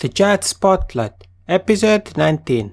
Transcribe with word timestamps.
The 0.00 0.08
Jazz 0.08 0.46
Spotlight, 0.46 1.26
Episode 1.48 2.16
19. 2.16 2.72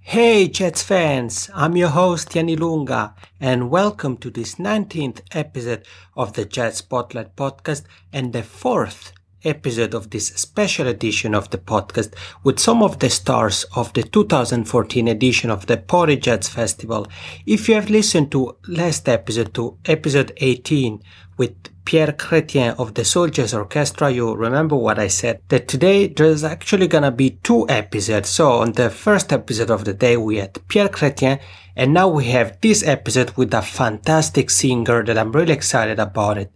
Hey 0.00 0.48
Jets 0.48 0.82
fans, 0.82 1.48
I'm 1.54 1.74
your 1.78 1.88
host 1.88 2.34
Yanni 2.34 2.56
Lunga 2.56 3.14
and 3.40 3.70
welcome 3.70 4.18
to 4.18 4.28
this 4.30 4.56
19th 4.56 5.22
episode 5.32 5.86
of 6.14 6.34
the 6.34 6.44
Jazz 6.44 6.76
Spotlight 6.76 7.34
podcast 7.34 7.84
and 8.12 8.34
the 8.34 8.42
fourth 8.42 9.14
episode 9.44 9.94
of 9.94 10.10
this 10.10 10.28
special 10.28 10.86
edition 10.86 11.34
of 11.34 11.50
the 11.50 11.58
podcast 11.58 12.14
with 12.44 12.58
some 12.58 12.82
of 12.82 12.98
the 12.98 13.10
stars 13.10 13.64
of 13.76 13.92
the 13.92 14.02
2014 14.02 15.08
edition 15.08 15.50
of 15.50 15.66
the 15.66 15.76
Pori 15.76 16.20
Jazz 16.20 16.48
Festival. 16.48 17.06
If 17.46 17.68
you 17.68 17.74
have 17.74 17.90
listened 17.90 18.30
to 18.32 18.56
last 18.68 19.08
episode 19.08 19.54
to 19.54 19.78
episode 19.84 20.32
18 20.36 21.02
with 21.36 21.54
Pierre 21.84 22.12
Chrétien 22.12 22.78
of 22.78 22.94
the 22.94 23.04
Soldiers 23.04 23.54
Orchestra, 23.54 24.10
you 24.10 24.34
remember 24.34 24.76
what 24.76 24.98
I 24.98 25.08
said, 25.08 25.40
that 25.48 25.66
today 25.66 26.06
there's 26.06 26.44
actually 26.44 26.86
gonna 26.86 27.10
be 27.10 27.38
two 27.42 27.68
episodes. 27.68 28.28
So 28.28 28.52
on 28.52 28.72
the 28.72 28.90
first 28.90 29.32
episode 29.32 29.70
of 29.70 29.84
the 29.84 29.92
day, 29.92 30.16
we 30.16 30.36
had 30.36 30.66
Pierre 30.68 30.88
Chrétien, 30.88 31.40
and 31.74 31.92
now 31.92 32.08
we 32.08 32.26
have 32.26 32.60
this 32.60 32.86
episode 32.86 33.32
with 33.36 33.52
a 33.54 33.62
fantastic 33.62 34.50
singer 34.50 35.02
that 35.04 35.18
I'm 35.18 35.32
really 35.32 35.52
excited 35.52 35.98
about 35.98 36.38
it. 36.38 36.52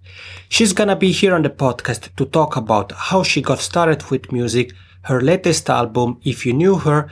She's 0.48 0.72
gonna 0.72 0.96
be 0.96 1.10
here 1.10 1.34
on 1.34 1.42
the 1.42 1.50
podcast 1.50 2.14
to 2.14 2.24
talk 2.24 2.56
about 2.56 2.92
how 2.92 3.22
she 3.22 3.42
got 3.42 3.58
started 3.58 4.08
with 4.10 4.30
music, 4.30 4.72
her 5.02 5.20
latest 5.20 5.68
album, 5.70 6.20
If 6.24 6.46
You 6.46 6.52
Knew 6.52 6.76
Her, 6.76 7.10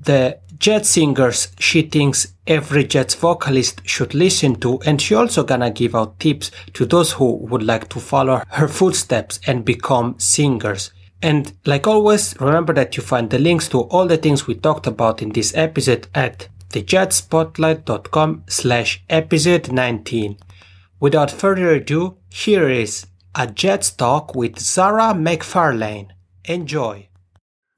the 0.00 0.38
jazz 0.62 0.88
singers 0.88 1.48
she 1.58 1.82
thinks 1.82 2.34
every 2.46 2.84
jazz 2.84 3.16
vocalist 3.16 3.80
should 3.84 4.14
listen 4.14 4.54
to 4.54 4.78
and 4.86 5.02
she 5.02 5.12
also 5.12 5.42
gonna 5.42 5.72
give 5.72 5.92
out 5.96 6.20
tips 6.20 6.52
to 6.72 6.86
those 6.86 7.10
who 7.14 7.34
would 7.48 7.64
like 7.64 7.88
to 7.88 7.98
follow 7.98 8.40
her 8.48 8.68
footsteps 8.68 9.40
and 9.44 9.64
become 9.64 10.14
singers. 10.18 10.92
And 11.20 11.52
like 11.66 11.88
always, 11.88 12.40
remember 12.40 12.72
that 12.74 12.96
you 12.96 13.02
find 13.02 13.28
the 13.28 13.40
links 13.40 13.68
to 13.70 13.80
all 13.80 14.06
the 14.06 14.16
things 14.16 14.46
we 14.46 14.54
talked 14.54 14.86
about 14.86 15.20
in 15.20 15.30
this 15.30 15.52
episode 15.56 16.06
at 16.14 16.46
thejazzspotlight.com 16.70 18.44
slash 18.46 19.02
episode 19.10 19.72
19. 19.72 20.36
Without 21.00 21.32
further 21.32 21.70
ado, 21.70 22.18
here 22.30 22.68
is 22.68 23.06
a 23.34 23.48
jazz 23.48 23.90
talk 23.90 24.36
with 24.36 24.60
Zara 24.60 25.12
McFarlane. 25.12 26.10
Enjoy. 26.44 27.08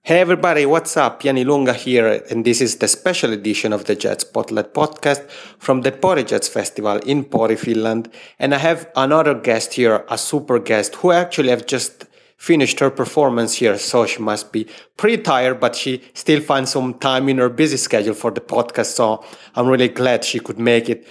Hey 0.06 0.20
everybody, 0.20 0.66
what's 0.66 0.98
up? 0.98 1.24
Yanni 1.24 1.44
Lunga 1.44 1.72
here, 1.72 2.22
and 2.28 2.44
this 2.44 2.60
is 2.60 2.76
the 2.76 2.88
special 2.88 3.32
edition 3.32 3.72
of 3.72 3.86
the 3.86 3.96
Jazz 3.96 4.20
Spotlight 4.20 4.74
podcast 4.74 5.26
from 5.58 5.80
the 5.80 5.92
Pori 5.92 6.26
Jazz 6.26 6.46
Festival 6.46 6.98
in 7.06 7.24
Pori, 7.24 7.58
Finland. 7.58 8.10
And 8.38 8.54
I 8.54 8.58
have 8.58 8.86
another 8.96 9.32
guest 9.32 9.72
here, 9.72 10.04
a 10.10 10.18
super 10.18 10.58
guest, 10.58 10.96
who 10.96 11.10
actually 11.10 11.48
have 11.48 11.64
just 11.64 12.04
finished 12.36 12.80
her 12.80 12.90
performance 12.90 13.54
here, 13.54 13.78
so 13.78 14.04
she 14.04 14.20
must 14.20 14.52
be 14.52 14.66
pretty 14.98 15.22
tired, 15.22 15.58
but 15.58 15.74
she 15.74 16.02
still 16.12 16.42
finds 16.42 16.72
some 16.72 16.92
time 16.92 17.30
in 17.30 17.38
her 17.38 17.48
busy 17.48 17.78
schedule 17.78 18.12
for 18.12 18.30
the 18.30 18.42
podcast. 18.42 18.92
So 18.96 19.24
I'm 19.54 19.66
really 19.68 19.88
glad 19.88 20.22
she 20.22 20.38
could 20.38 20.58
make 20.58 20.90
it. 20.90 21.08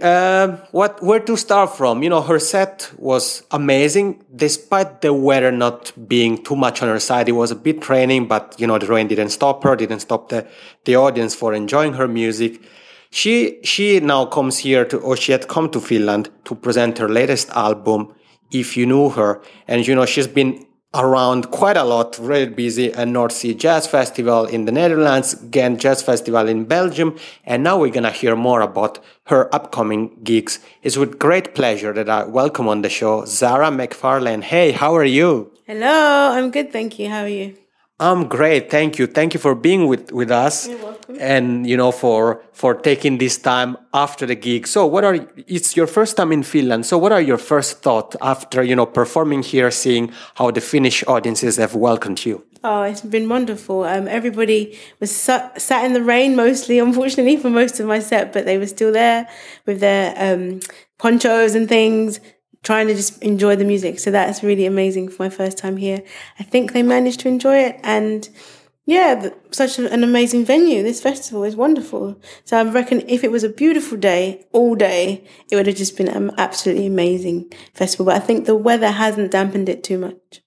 Uh, 0.00 0.58
what 0.70 1.02
where 1.02 1.18
to 1.18 1.36
start 1.36 1.76
from? 1.76 2.04
You 2.04 2.10
know, 2.10 2.22
her 2.22 2.38
set 2.38 2.92
was 2.98 3.42
amazing, 3.50 4.24
despite 4.34 5.00
the 5.00 5.12
weather 5.12 5.50
not 5.50 5.92
being 6.06 6.40
too 6.44 6.54
much 6.54 6.82
on 6.82 6.88
her 6.88 7.00
side. 7.00 7.28
It 7.28 7.32
was 7.32 7.50
a 7.50 7.56
bit 7.56 7.88
raining, 7.88 8.28
but 8.28 8.54
you 8.58 8.68
know, 8.68 8.78
the 8.78 8.86
rain 8.86 9.08
didn't 9.08 9.30
stop 9.30 9.64
her, 9.64 9.74
didn't 9.74 9.98
stop 9.98 10.28
the 10.28 10.46
the 10.84 10.94
audience 10.94 11.34
for 11.34 11.52
enjoying 11.52 11.94
her 11.94 12.06
music. 12.06 12.62
She 13.10 13.58
she 13.64 13.98
now 13.98 14.26
comes 14.26 14.58
here 14.58 14.84
to, 14.84 14.98
or 14.98 15.16
she 15.16 15.32
had 15.32 15.48
come 15.48 15.68
to 15.70 15.80
Finland 15.80 16.30
to 16.44 16.54
present 16.54 16.98
her 16.98 17.08
latest 17.08 17.50
album. 17.50 18.14
If 18.52 18.76
you 18.76 18.86
knew 18.86 19.08
her, 19.08 19.42
and 19.66 19.84
you 19.84 19.96
know, 19.96 20.06
she's 20.06 20.28
been 20.28 20.64
around 20.94 21.50
quite 21.50 21.76
a 21.76 21.84
lot, 21.84 22.18
really 22.18 22.46
busy 22.46 22.92
at 22.92 23.08
North 23.08 23.32
Sea 23.32 23.54
Jazz 23.54 23.86
Festival 23.86 24.44
in 24.44 24.66
the 24.66 24.72
Netherlands, 24.72 25.34
Ghent 25.34 25.80
Jazz 25.80 26.02
Festival 26.02 26.48
in 26.48 26.64
Belgium, 26.64 27.16
and 27.44 27.62
now 27.62 27.78
we're 27.78 27.90
gonna 27.92 28.10
hear 28.10 28.36
more 28.36 28.60
about 28.60 28.98
her 29.26 29.52
upcoming 29.54 30.18
gigs. 30.22 30.58
It's 30.82 30.96
with 30.96 31.18
great 31.18 31.54
pleasure 31.54 31.92
that 31.92 32.10
I 32.10 32.24
welcome 32.24 32.68
on 32.68 32.82
the 32.82 32.90
show 32.90 33.24
Zara 33.24 33.70
McFarlane. 33.70 34.42
Hey, 34.42 34.72
how 34.72 34.94
are 34.94 35.04
you? 35.04 35.52
Hello, 35.66 36.32
I'm 36.32 36.50
good, 36.50 36.72
thank 36.72 36.98
you. 36.98 37.08
How 37.08 37.22
are 37.22 37.28
you? 37.28 37.61
I'm 38.02 38.26
great, 38.26 38.68
thank 38.68 38.98
you. 38.98 39.06
Thank 39.06 39.32
you 39.32 39.38
for 39.38 39.54
being 39.54 39.86
with, 39.86 40.10
with 40.10 40.32
us. 40.32 40.66
You're 40.66 40.78
welcome. 40.78 41.16
And 41.20 41.68
you 41.68 41.76
know 41.76 41.92
for 41.92 42.42
for 42.52 42.74
taking 42.74 43.18
this 43.18 43.38
time 43.38 43.76
after 43.94 44.26
the 44.26 44.34
gig. 44.34 44.66
So 44.66 44.86
what 44.86 45.04
are 45.04 45.16
it's 45.46 45.76
your 45.76 45.86
first 45.86 46.16
time 46.16 46.32
in 46.32 46.42
Finland. 46.42 46.84
So 46.86 46.98
what 46.98 47.12
are 47.12 47.20
your 47.20 47.38
first 47.38 47.80
thoughts 47.82 48.16
after, 48.20 48.62
you 48.64 48.74
know, 48.74 48.86
performing 48.86 49.42
here, 49.44 49.70
seeing 49.70 50.12
how 50.34 50.50
the 50.50 50.60
Finnish 50.60 51.04
audiences 51.06 51.58
have 51.58 51.76
welcomed 51.76 52.24
you? 52.24 52.42
Oh, 52.64 52.82
it's 52.82 53.02
been 53.02 53.28
wonderful. 53.28 53.84
Um, 53.84 54.08
everybody 54.08 54.78
was 55.00 55.14
sat, 55.14 55.60
sat 55.60 55.84
in 55.84 55.92
the 55.92 56.02
rain 56.02 56.34
mostly, 56.34 56.78
unfortunately, 56.88 57.36
for 57.36 57.50
most 57.50 57.78
of 57.80 57.86
my 57.86 58.00
set, 58.00 58.32
but 58.32 58.44
they 58.44 58.58
were 58.58 58.68
still 58.68 58.92
there 58.92 59.28
with 59.66 59.78
their 59.78 60.14
um, 60.16 60.60
ponchos 60.98 61.54
and 61.54 61.68
things, 61.68 62.20
trying 62.62 62.86
to 62.88 62.94
just 62.94 63.22
enjoy 63.22 63.56
the 63.56 63.64
music. 63.64 63.98
So 63.98 64.10
that's 64.10 64.42
really 64.42 64.66
amazing 64.66 65.08
for 65.08 65.24
my 65.24 65.30
first 65.30 65.58
time 65.58 65.76
here. 65.76 66.02
I 66.38 66.42
think 66.44 66.72
they 66.72 66.82
managed 66.82 67.20
to 67.20 67.28
enjoy 67.28 67.58
it, 67.58 67.80
and 67.82 68.28
yeah, 68.84 69.14
the, 69.14 69.34
such 69.52 69.78
an 69.78 70.02
amazing 70.02 70.44
venue. 70.44 70.82
This 70.82 71.00
festival 71.00 71.44
is 71.44 71.54
wonderful. 71.54 72.20
So 72.44 72.58
I 72.58 72.64
reckon 72.64 73.08
if 73.08 73.22
it 73.22 73.30
was 73.30 73.44
a 73.44 73.48
beautiful 73.48 73.96
day, 73.96 74.46
all 74.52 74.74
day, 74.74 75.24
it 75.50 75.56
would 75.56 75.68
have 75.68 75.76
just 75.76 75.96
been 75.96 76.08
an 76.08 76.32
absolutely 76.36 76.86
amazing 76.86 77.52
festival. 77.74 78.06
But 78.06 78.16
I 78.16 78.20
think 78.20 78.46
the 78.46 78.56
weather 78.56 78.90
hasn't 78.90 79.30
dampened 79.30 79.68
it 79.68 79.84
too 79.84 79.98
much. 79.98 80.42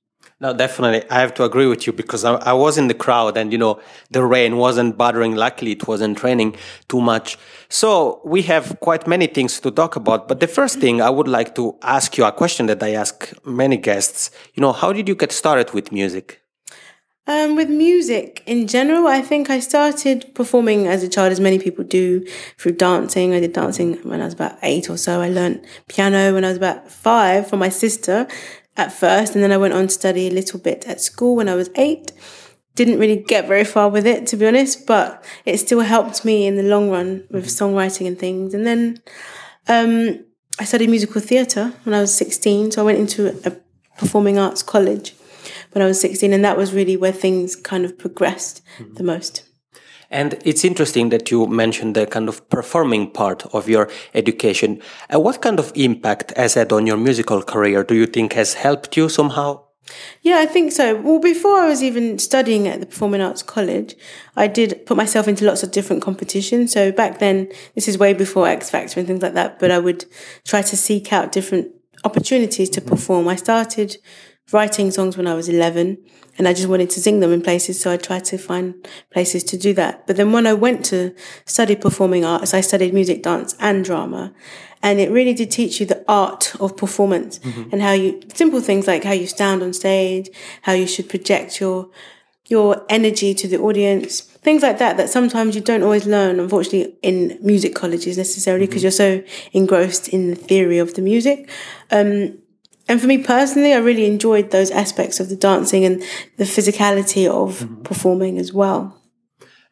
No, 0.46 0.54
definitely. 0.54 1.10
I 1.10 1.22
have 1.22 1.34
to 1.36 1.44
agree 1.44 1.66
with 1.66 1.88
you 1.88 1.94
because 1.94 2.24
I, 2.24 2.36
I, 2.36 2.54
was 2.54 2.78
in 2.78 2.88
the 2.88 2.94
crowd 2.94 3.36
and, 3.36 3.52
you 3.52 3.58
know, 3.58 3.82
the 4.12 4.24
rain 4.24 4.58
wasn't 4.58 4.96
bothering. 4.96 5.34
Luckily, 5.34 5.72
it 5.72 5.88
wasn't 5.88 6.22
raining 6.22 6.56
too 6.88 7.02
much. 7.02 7.40
So 7.68 8.22
we 8.24 8.44
have 8.44 8.80
quite 8.80 9.08
many 9.08 9.26
things 9.26 9.60
to 9.62 9.72
talk 9.72 9.96
about. 9.96 10.28
But 10.28 10.42
the 10.42 10.48
first 10.48 10.80
thing 10.80 11.02
I 11.02 11.10
would 11.10 11.28
like 11.28 11.56
to 11.56 11.76
ask 11.82 12.16
you 12.16 12.26
a 12.26 12.32
question 12.32 12.68
that 12.68 12.84
I 12.84 12.92
ask 12.92 13.34
many 13.44 13.76
guests. 13.76 14.30
You 14.54 14.62
know, 14.62 14.72
how 14.72 14.94
did 14.94 15.08
you 15.08 15.16
get 15.16 15.32
started 15.32 15.74
with 15.74 15.92
music? 15.92 16.44
Um, 17.26 17.56
with 17.56 17.72
music 17.72 18.44
in 18.46 18.68
general, 18.68 19.08
I 19.08 19.24
think 19.24 19.50
I 19.50 19.60
started 19.60 20.36
performing 20.36 20.86
as 20.86 21.02
a 21.02 21.10
child, 21.10 21.32
as 21.32 21.40
many 21.40 21.58
people 21.58 21.84
do, 21.84 22.24
through 22.60 22.74
dancing. 22.74 23.34
I 23.34 23.40
did 23.40 23.54
dancing 23.54 23.96
when 24.04 24.22
I 24.22 24.26
was 24.26 24.36
about 24.36 24.60
eight 24.62 24.92
or 24.92 24.98
so. 24.98 25.22
I 25.22 25.30
learned 25.30 25.66
piano 25.88 26.36
when 26.36 26.46
I 26.46 26.50
was 26.50 26.58
about 26.58 26.92
five 26.92 27.50
from 27.50 27.58
my 27.58 27.70
sister 27.70 28.28
at 28.78 28.91
first, 28.91 29.36
and 29.36 29.44
then 29.44 29.52
I 29.52 29.58
went 29.58 29.74
on 29.74 29.88
to 29.88 29.94
study 29.94 30.28
a 30.28 30.31
little 30.31 30.59
bit 30.59 30.88
at 30.88 31.02
school 31.02 31.36
when 31.36 31.50
I 31.50 31.56
was 31.56 31.69
eight. 31.75 32.12
Didn't 32.75 33.00
really 33.00 33.18
get 33.18 33.47
very 33.47 33.63
far 33.63 33.90
with 33.90 34.06
it, 34.06 34.28
to 34.28 34.38
be 34.38 34.46
honest, 34.46 34.86
but 34.86 35.24
it 35.46 35.58
still 35.59 35.80
helped 35.80 36.25
me 36.25 36.46
in 36.46 36.58
the 36.58 36.63
long 36.63 36.90
run 36.90 37.25
with 37.30 37.47
songwriting 37.47 38.06
and 38.06 38.19
things. 38.19 38.53
And 38.53 38.68
then 38.68 39.02
um, 39.68 40.25
I 40.59 40.66
studied 40.66 40.90
musical 40.90 41.22
theatre 41.22 41.74
when 41.84 41.94
I 41.94 42.02
was 42.02 42.14
16, 42.14 42.72
so 42.72 42.81
I 42.81 42.85
went 42.85 43.00
into 43.00 43.30
a 43.47 43.56
performing 43.97 44.38
arts 44.38 44.62
college 44.62 45.16
when 45.72 45.81
I 45.81 45.88
was 45.88 46.02
16. 46.02 46.34
And 46.34 46.44
that 46.44 46.58
was 46.58 46.74
really 46.74 46.97
where 46.97 47.14
things 47.14 47.56
kind 47.56 47.85
of 47.85 47.97
progressed 47.97 48.62
mm-hmm. 48.78 48.96
the 48.96 49.03
most. 49.03 49.44
And 50.10 50.36
it's 50.46 50.64
interesting 50.64 51.10
that 51.10 51.32
you 51.32 51.48
mentioned 51.48 51.96
the 51.96 52.06
kind 52.06 52.30
of 52.30 52.48
performing 52.50 53.12
part 53.12 53.46
of 53.54 53.68
your 53.68 53.90
education. 54.14 54.82
Uh, 55.14 55.20
what 55.20 55.42
kind 55.42 55.60
of 55.60 55.72
impact 55.76 56.36
has 56.38 56.54
had 56.54 56.72
on 56.72 56.88
your 56.88 56.98
musical 56.98 57.42
career 57.42 57.84
do 57.84 57.96
you 57.96 58.06
think 58.06 58.34
has 58.34 58.54
helped 58.54 58.96
you 58.98 59.10
somehow? 59.10 59.62
Yeah, 60.22 60.38
I 60.40 60.48
think 60.48 60.72
so. 60.72 60.96
Well, 60.96 61.20
before 61.20 61.60
I 61.60 61.68
was 61.68 61.84
even 61.84 62.18
studying 62.18 62.68
at 62.68 62.80
the 62.80 62.88
Performing 62.88 63.22
Arts 63.22 63.44
College, 63.44 63.96
I 64.36 64.48
did 64.48 64.86
put 64.86 64.98
myself 64.98 65.28
into 65.28 65.46
lots 65.46 65.62
of 65.62 65.72
different 65.72 66.02
competitions. 66.02 66.72
So 66.72 66.91
back 66.91 67.20
then, 67.20 67.52
this 67.76 67.88
is 67.88 67.97
way 67.97 68.14
before 68.14 68.47
X 68.47 68.70
Factor 68.70 69.00
and 69.00 69.08
things 69.08 69.22
like 69.22 69.35
that, 69.35 69.59
but 69.59 69.70
I 69.70 69.78
would 69.78 70.06
try 70.44 70.64
to 70.64 70.78
seek 70.78 71.14
out 71.14 71.32
different 71.32 71.72
opportunities 72.03 72.70
to 72.72 72.82
perform. 72.82 73.28
I 73.28 73.35
started 73.35 73.97
writing 74.52 74.92
songs 74.92 75.18
when 75.18 75.28
I 75.28 75.34
was 75.34 75.50
11 75.50 75.97
and 76.38 76.47
I 76.47 76.53
just 76.53 76.68
wanted 76.68 76.90
to 76.92 77.00
sing 77.00 77.20
them 77.20 77.32
in 77.32 77.42
places. 77.42 77.80
So 77.80 77.92
I 77.92 77.97
tried 77.97 78.26
to 78.26 78.38
find 78.38 78.88
places 79.12 79.44
to 79.46 79.58
do 79.58 79.74
that. 79.74 80.06
But 80.06 80.18
then 80.18 80.32
when 80.32 80.46
I 80.46 80.53
went 80.53 80.86
to 80.86 81.16
study 81.46 81.76
performing 81.76 82.26
arts, 82.26 82.53
I 82.53 82.62
studied 82.62 82.94
music, 82.94 83.24
dance 83.24 83.56
and 83.59 83.84
drama. 83.84 84.34
And 84.84 85.00
it 85.00 85.09
really 85.09 85.34
did 85.34 85.50
teach 85.50 85.80
you 85.80 85.86
the 85.86 86.03
art 86.08 86.53
of 86.59 86.78
performance 86.78 87.40
mm-hmm. 87.40 87.70
and 87.72 87.82
how 87.82 87.94
you, 87.94 88.22
simple 88.34 88.62
things 88.62 88.86
like 88.86 89.03
how 89.03 89.14
you 89.14 89.26
stand 89.26 89.64
on 89.64 89.74
stage, 89.74 90.30
how 90.62 90.74
you 90.74 90.86
should 90.86 91.09
project 91.09 91.59
your, 91.59 91.90
your 92.48 92.86
energy 92.88 93.34
to 93.34 93.48
the 93.48 93.58
audience, 93.58 94.22
things 94.22 94.62
like 94.62 94.78
that, 94.78 94.98
that 94.98 95.09
sometimes 95.09 95.56
you 95.56 95.62
don't 95.62 95.82
always 95.82 96.06
learn, 96.06 96.40
unfortunately, 96.40 96.96
in 97.02 97.40
music 97.41 97.74
colleges 97.74 98.16
necessarily, 98.18 98.68
because 98.68 98.84
mm-hmm. 98.84 99.02
you're 99.02 99.24
so 99.24 99.50
engrossed 99.53 100.09
in 100.09 100.30
the 100.30 100.36
theory 100.36 100.78
of 100.78 100.94
the 100.94 101.02
music. 101.02 101.50
Um, 101.90 102.38
and 102.87 103.02
for 103.02 103.08
me 103.08 103.17
personally, 103.17 103.73
I 103.73 103.78
really 103.78 104.05
enjoyed 104.05 104.52
those 104.52 104.72
aspects 104.72 105.20
of 105.20 105.29
the 105.29 105.35
dancing 105.35 105.85
and 105.85 106.02
the 106.37 106.43
physicality 106.43 107.28
of 107.28 107.59
mm-hmm. 107.59 107.82
performing 107.84 108.37
as 108.37 108.53
well. 108.53 109.02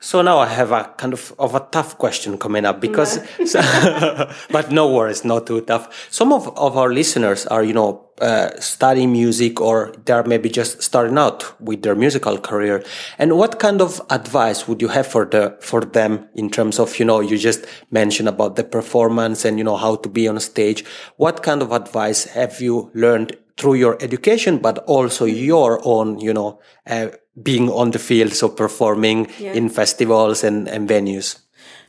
So 0.03 0.21
now 0.21 0.39
I 0.39 0.47
have 0.47 0.73
a 0.73 0.93
kind 0.97 1.13
of, 1.13 1.33
of 1.39 1.55
a 1.55 1.61
tough 1.71 1.97
question 1.97 2.37
coming 2.37 2.65
up 2.65 2.81
because, 2.81 3.19
but 4.51 4.69
no 4.69 4.91
worries, 4.91 5.23
not 5.23 5.47
too 5.47 5.61
tough. 5.61 6.09
Some 6.11 6.33
of, 6.33 6.45
of 6.57 6.75
our 6.75 6.91
listeners 6.91 7.45
are, 7.45 7.63
you 7.63 7.71
know, 7.71 8.09
uh, 8.19 8.49
studying 8.59 9.13
music 9.13 9.61
or 9.61 9.93
they're 10.03 10.25
maybe 10.25 10.49
just 10.49 10.83
starting 10.83 11.17
out 11.17 11.57
with 11.61 11.83
their 11.83 11.95
musical 11.95 12.37
career. 12.37 12.83
And 13.17 13.37
what 13.37 13.59
kind 13.59 13.79
of 13.81 14.01
advice 14.09 14.67
would 14.67 14.81
you 14.81 14.89
have 14.89 15.07
for 15.07 15.23
the, 15.23 15.57
for 15.61 15.79
them 15.79 16.27
in 16.35 16.49
terms 16.49 16.79
of, 16.79 16.99
you 16.99 17.05
know, 17.05 17.21
you 17.21 17.37
just 17.37 17.65
mentioned 17.89 18.27
about 18.27 18.57
the 18.57 18.65
performance 18.65 19.45
and, 19.45 19.57
you 19.57 19.63
know, 19.63 19.77
how 19.77 19.95
to 19.95 20.09
be 20.09 20.27
on 20.27 20.37
stage. 20.41 20.83
What 21.15 21.43
kind 21.43 21.61
of 21.61 21.71
advice 21.71 22.25
have 22.25 22.59
you 22.59 22.91
learned 22.93 23.37
through 23.55 23.75
your 23.75 23.97
education, 24.01 24.57
but 24.57 24.79
also 24.79 25.23
your 25.23 25.79
own, 25.85 26.19
you 26.19 26.33
know, 26.33 26.59
uh, 26.87 27.07
being 27.41 27.69
on 27.69 27.91
the 27.91 27.99
field, 27.99 28.33
so 28.33 28.49
performing 28.49 29.27
yeah. 29.39 29.53
in 29.53 29.69
festivals 29.69 30.43
and, 30.43 30.67
and 30.67 30.87
venues? 30.87 31.39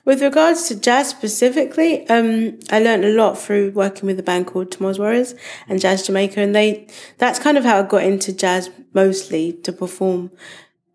With 0.05 0.21
regards 0.21 0.69
to 0.69 0.79
jazz 0.79 1.09
specifically, 1.09 2.07
um, 2.09 2.59
I 2.71 2.79
learned 2.79 3.07
a 3.07 3.15
lot 3.15 3.39
through 3.39 3.71
working 3.71 4.07
with 4.07 4.19
a 4.19 4.23
band 4.23 4.47
called 4.47 4.71
Tomorrow's 4.71 4.99
Warriors 4.99 5.35
and 5.67 5.81
Jazz 5.81 6.07
Jamaica, 6.07 6.41
and 6.41 6.55
they 6.55 6.87
that's 7.17 7.39
kind 7.39 7.57
of 7.57 7.65
how 7.65 7.79
I 7.79 7.83
got 7.83 8.03
into 8.05 8.33
jazz 8.33 8.71
mostly 8.93 9.55
to 9.63 9.73
perform 9.73 10.31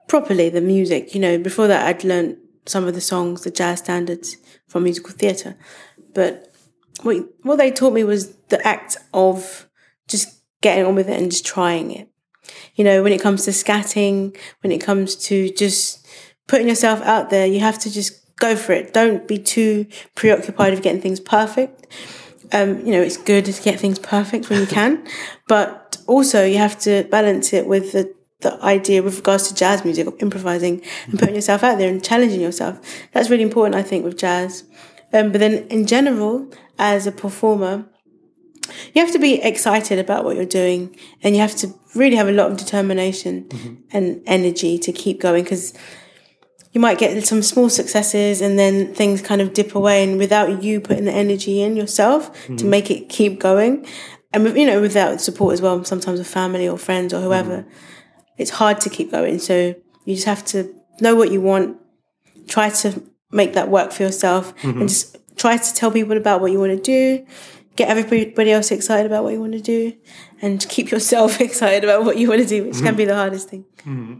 properly 0.08 0.50
the 0.50 0.62
music. 0.62 1.16
You 1.16 1.22
know, 1.22 1.40
before 1.40 1.68
that 1.68 1.88
I'd 1.88 2.04
learned 2.04 2.38
some 2.68 2.88
of 2.88 2.94
the 2.94 3.02
songs, 3.02 3.42
the 3.42 3.52
jazz 3.52 3.80
standards 3.80 4.38
from 4.68 4.84
musical 4.84 5.12
theatre, 5.12 5.58
but 6.14 6.54
what 7.02 7.18
what 7.42 7.56
they 7.56 7.72
taught 7.72 7.94
me 7.94 8.04
was 8.04 8.36
the 8.50 8.66
act 8.66 8.98
of 9.12 9.68
just 10.08 10.44
getting 10.62 10.86
on 10.86 10.94
with 10.94 11.10
it 11.10 11.20
and 11.20 11.32
just 11.32 11.46
trying 11.46 11.92
it 11.92 12.09
you 12.76 12.84
know, 12.84 13.04
when 13.04 13.12
it 13.12 13.22
comes 13.22 13.46
to 13.46 13.52
scatting, 13.52 14.38
when 14.62 14.72
it 14.72 14.80
comes 14.80 15.16
to 15.28 15.50
just 15.54 16.08
putting 16.48 16.68
yourself 16.68 17.02
out 17.02 17.30
there, 17.30 17.46
you 17.46 17.60
have 17.60 17.80
to 17.80 17.92
just 17.92 18.20
go 18.38 18.56
for 18.56 18.74
it. 18.74 18.94
Don't 18.94 19.28
be 19.28 19.38
too 19.38 19.86
preoccupied 20.16 20.74
with 20.74 20.82
getting 20.82 21.02
things 21.02 21.20
perfect. 21.20 21.88
Um, 22.52 22.86
you 22.86 22.92
know, 22.92 23.02
it's 23.02 23.18
good 23.18 23.46
to 23.46 23.62
get 23.62 23.80
things 23.80 24.00
perfect 24.00 24.50
when 24.50 24.62
you 24.62 24.68
can, 24.80 25.06
but 25.48 25.98
also 26.08 26.44
you 26.46 26.58
have 26.58 26.80
to 26.80 27.04
balance 27.12 27.54
it 27.54 27.68
with 27.68 27.92
the, 27.92 28.14
the 28.42 28.62
idea 28.64 29.04
with 29.04 29.18
regards 29.18 29.48
to 29.50 29.56
jazz 29.56 29.84
music 29.86 30.08
of 30.08 30.16
improvising 30.20 30.82
and 31.06 31.20
putting 31.20 31.36
yourself 31.36 31.64
out 31.64 31.78
there 31.78 31.90
and 31.90 32.04
challenging 32.04 32.42
yourself. 32.42 32.80
That's 33.12 33.30
really 33.30 33.44
important, 33.44 33.76
I 33.76 33.84
think, 33.84 34.04
with 34.04 34.18
jazz. 34.18 34.64
Um, 35.14 35.32
but 35.32 35.40
then 35.40 35.68
in 35.68 35.86
general, 35.86 36.50
as 36.80 37.06
a 37.06 37.12
performer, 37.12 37.86
you 38.94 39.04
have 39.04 39.14
to 39.14 39.20
be 39.20 39.42
excited 39.42 40.00
about 40.00 40.24
what 40.24 40.36
you're 40.36 40.46
doing 40.46 40.96
and 41.24 41.36
you 41.36 41.42
have 41.42 41.56
to 41.56 41.74
really 41.96 42.16
have 42.16 42.28
a 42.28 42.32
lot 42.32 42.52
of 42.52 42.58
determination 42.58 43.46
mm-hmm. 43.46 43.76
and 43.92 44.22
energy 44.26 44.78
to 44.78 44.92
keep 44.92 45.20
going 45.20 45.44
because 45.44 45.74
you 46.72 46.82
might 46.82 47.00
get 47.00 47.26
some 47.26 47.42
small 47.42 47.70
successes 47.70 48.42
and 48.42 48.60
then 48.60 48.94
things 48.94 49.22
kind 49.22 49.42
of 49.42 49.54
dip 49.54 49.74
away 49.76 50.04
and 50.04 50.18
without 50.18 50.64
you 50.64 50.80
putting 50.80 51.06
the 51.06 51.12
energy 51.12 51.62
in 51.62 51.76
yourself 51.76 52.32
mm-hmm. 52.44 52.58
to 52.58 52.66
make 52.66 52.92
it 52.92 53.10
keep 53.10 53.40
going 53.40 53.86
and 54.34 54.46
you 54.58 54.66
know 54.66 54.80
without 54.82 55.20
support 55.20 55.54
as 55.54 55.62
well 55.62 55.84
sometimes 55.84 56.20
with 56.20 56.28
family 56.28 56.68
or 56.68 56.78
friends 56.78 57.14
or 57.14 57.22
whoever 57.22 57.64
mm-hmm. 57.64 57.70
it's 58.38 58.52
hard 58.52 58.80
to 58.82 58.90
keep 58.90 59.12
going 59.12 59.40
so 59.40 59.76
you 60.06 60.16
just 60.16 60.28
have 60.28 60.46
to 60.46 60.74
know 61.02 61.16
what 61.16 61.32
you 61.32 61.42
want 61.42 61.78
try 62.48 62.70
to 62.70 63.04
make 63.32 63.54
that 63.54 63.70
work 63.70 63.92
for 63.92 64.04
yourself 64.04 64.56
mm-hmm. 64.58 64.82
and 64.82 64.90
just 64.90 65.18
try 65.38 65.58
to 65.58 65.74
tell 65.74 65.92
people 65.92 66.18
about 66.18 66.42
what 66.42 66.52
you 66.52 66.60
want 66.60 66.72
to 66.72 66.82
do 66.82 67.26
get 67.80 67.88
everybody 67.90 68.52
else 68.52 68.72
excited 68.72 69.06
about 69.10 69.24
what 69.24 69.32
you 69.34 69.40
want 69.40 69.54
to 69.54 69.62
do 69.62 69.94
and 70.42 70.68
keep 70.68 70.92
yourself 70.92 71.40
excited 71.48 71.84
about 71.88 72.04
what 72.04 72.18
you 72.18 72.28
want 72.30 72.42
to 72.42 72.48
do, 72.56 72.66
which 72.66 72.76
mm-hmm. 72.76 72.86
can 72.86 72.96
be 72.96 73.06
the 73.06 73.16
hardest 73.16 73.50
thing. 73.50 73.64
Mm-hmm. 73.80 74.16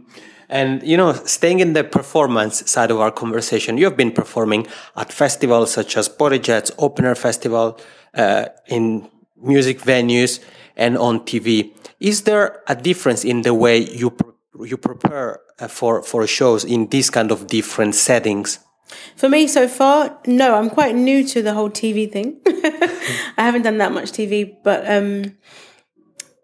And, 0.48 0.82
you 0.82 0.96
know, 0.96 1.12
staying 1.36 1.60
in 1.60 1.74
the 1.74 1.84
performance 1.84 2.68
side 2.68 2.90
of 2.90 2.98
our 2.98 3.12
conversation, 3.12 3.78
you 3.78 3.84
have 3.84 3.96
been 3.96 4.10
performing 4.10 4.66
at 4.96 5.12
festivals 5.12 5.72
such 5.72 5.96
as 5.96 6.08
Pori 6.08 6.40
Jazz, 6.42 6.72
Open 6.78 7.04
Air 7.04 7.14
Festival, 7.14 7.78
uh, 8.14 8.46
in 8.66 9.08
music 9.36 9.78
venues 9.80 10.40
and 10.76 10.98
on 10.98 11.20
TV. 11.20 11.72
Is 12.00 12.22
there 12.22 12.62
a 12.66 12.74
difference 12.74 13.24
in 13.24 13.42
the 13.42 13.54
way 13.54 13.78
you, 13.78 14.16
you 14.64 14.76
prepare 14.76 15.40
uh, 15.60 15.68
for, 15.68 16.02
for 16.02 16.26
shows 16.26 16.64
in 16.64 16.88
these 16.88 17.10
kind 17.10 17.30
of 17.30 17.46
different 17.46 17.94
settings? 17.94 18.58
For 19.16 19.28
me, 19.28 19.46
so 19.46 19.68
far, 19.68 20.18
no. 20.26 20.54
I'm 20.54 20.70
quite 20.70 20.94
new 20.94 21.26
to 21.28 21.42
the 21.42 21.54
whole 21.54 21.70
TV 21.70 22.10
thing. 22.10 22.40
I 22.46 23.44
haven't 23.44 23.62
done 23.62 23.78
that 23.78 23.92
much 23.92 24.12
TV, 24.12 24.56
but 24.62 24.90
um, 24.90 25.36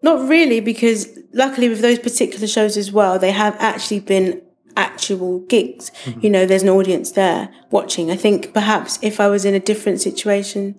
not 0.01 0.27
really, 0.27 0.59
because 0.59 1.07
luckily 1.33 1.69
with 1.69 1.81
those 1.81 1.99
particular 1.99 2.47
shows 2.47 2.77
as 2.77 2.91
well, 2.91 3.19
they 3.19 3.31
have 3.31 3.55
actually 3.59 3.99
been 3.99 4.41
actual 4.75 5.39
gigs. 5.41 5.91
Mm-hmm. 6.05 6.19
You 6.21 6.29
know, 6.29 6.45
there's 6.45 6.63
an 6.63 6.69
audience 6.69 7.11
there 7.11 7.49
watching. 7.71 8.11
I 8.11 8.15
think 8.15 8.53
perhaps 8.53 8.99
if 9.01 9.19
I 9.19 9.27
was 9.27 9.43
in 9.43 9.53
a 9.53 9.59
different 9.59 9.99
situation 9.99 10.75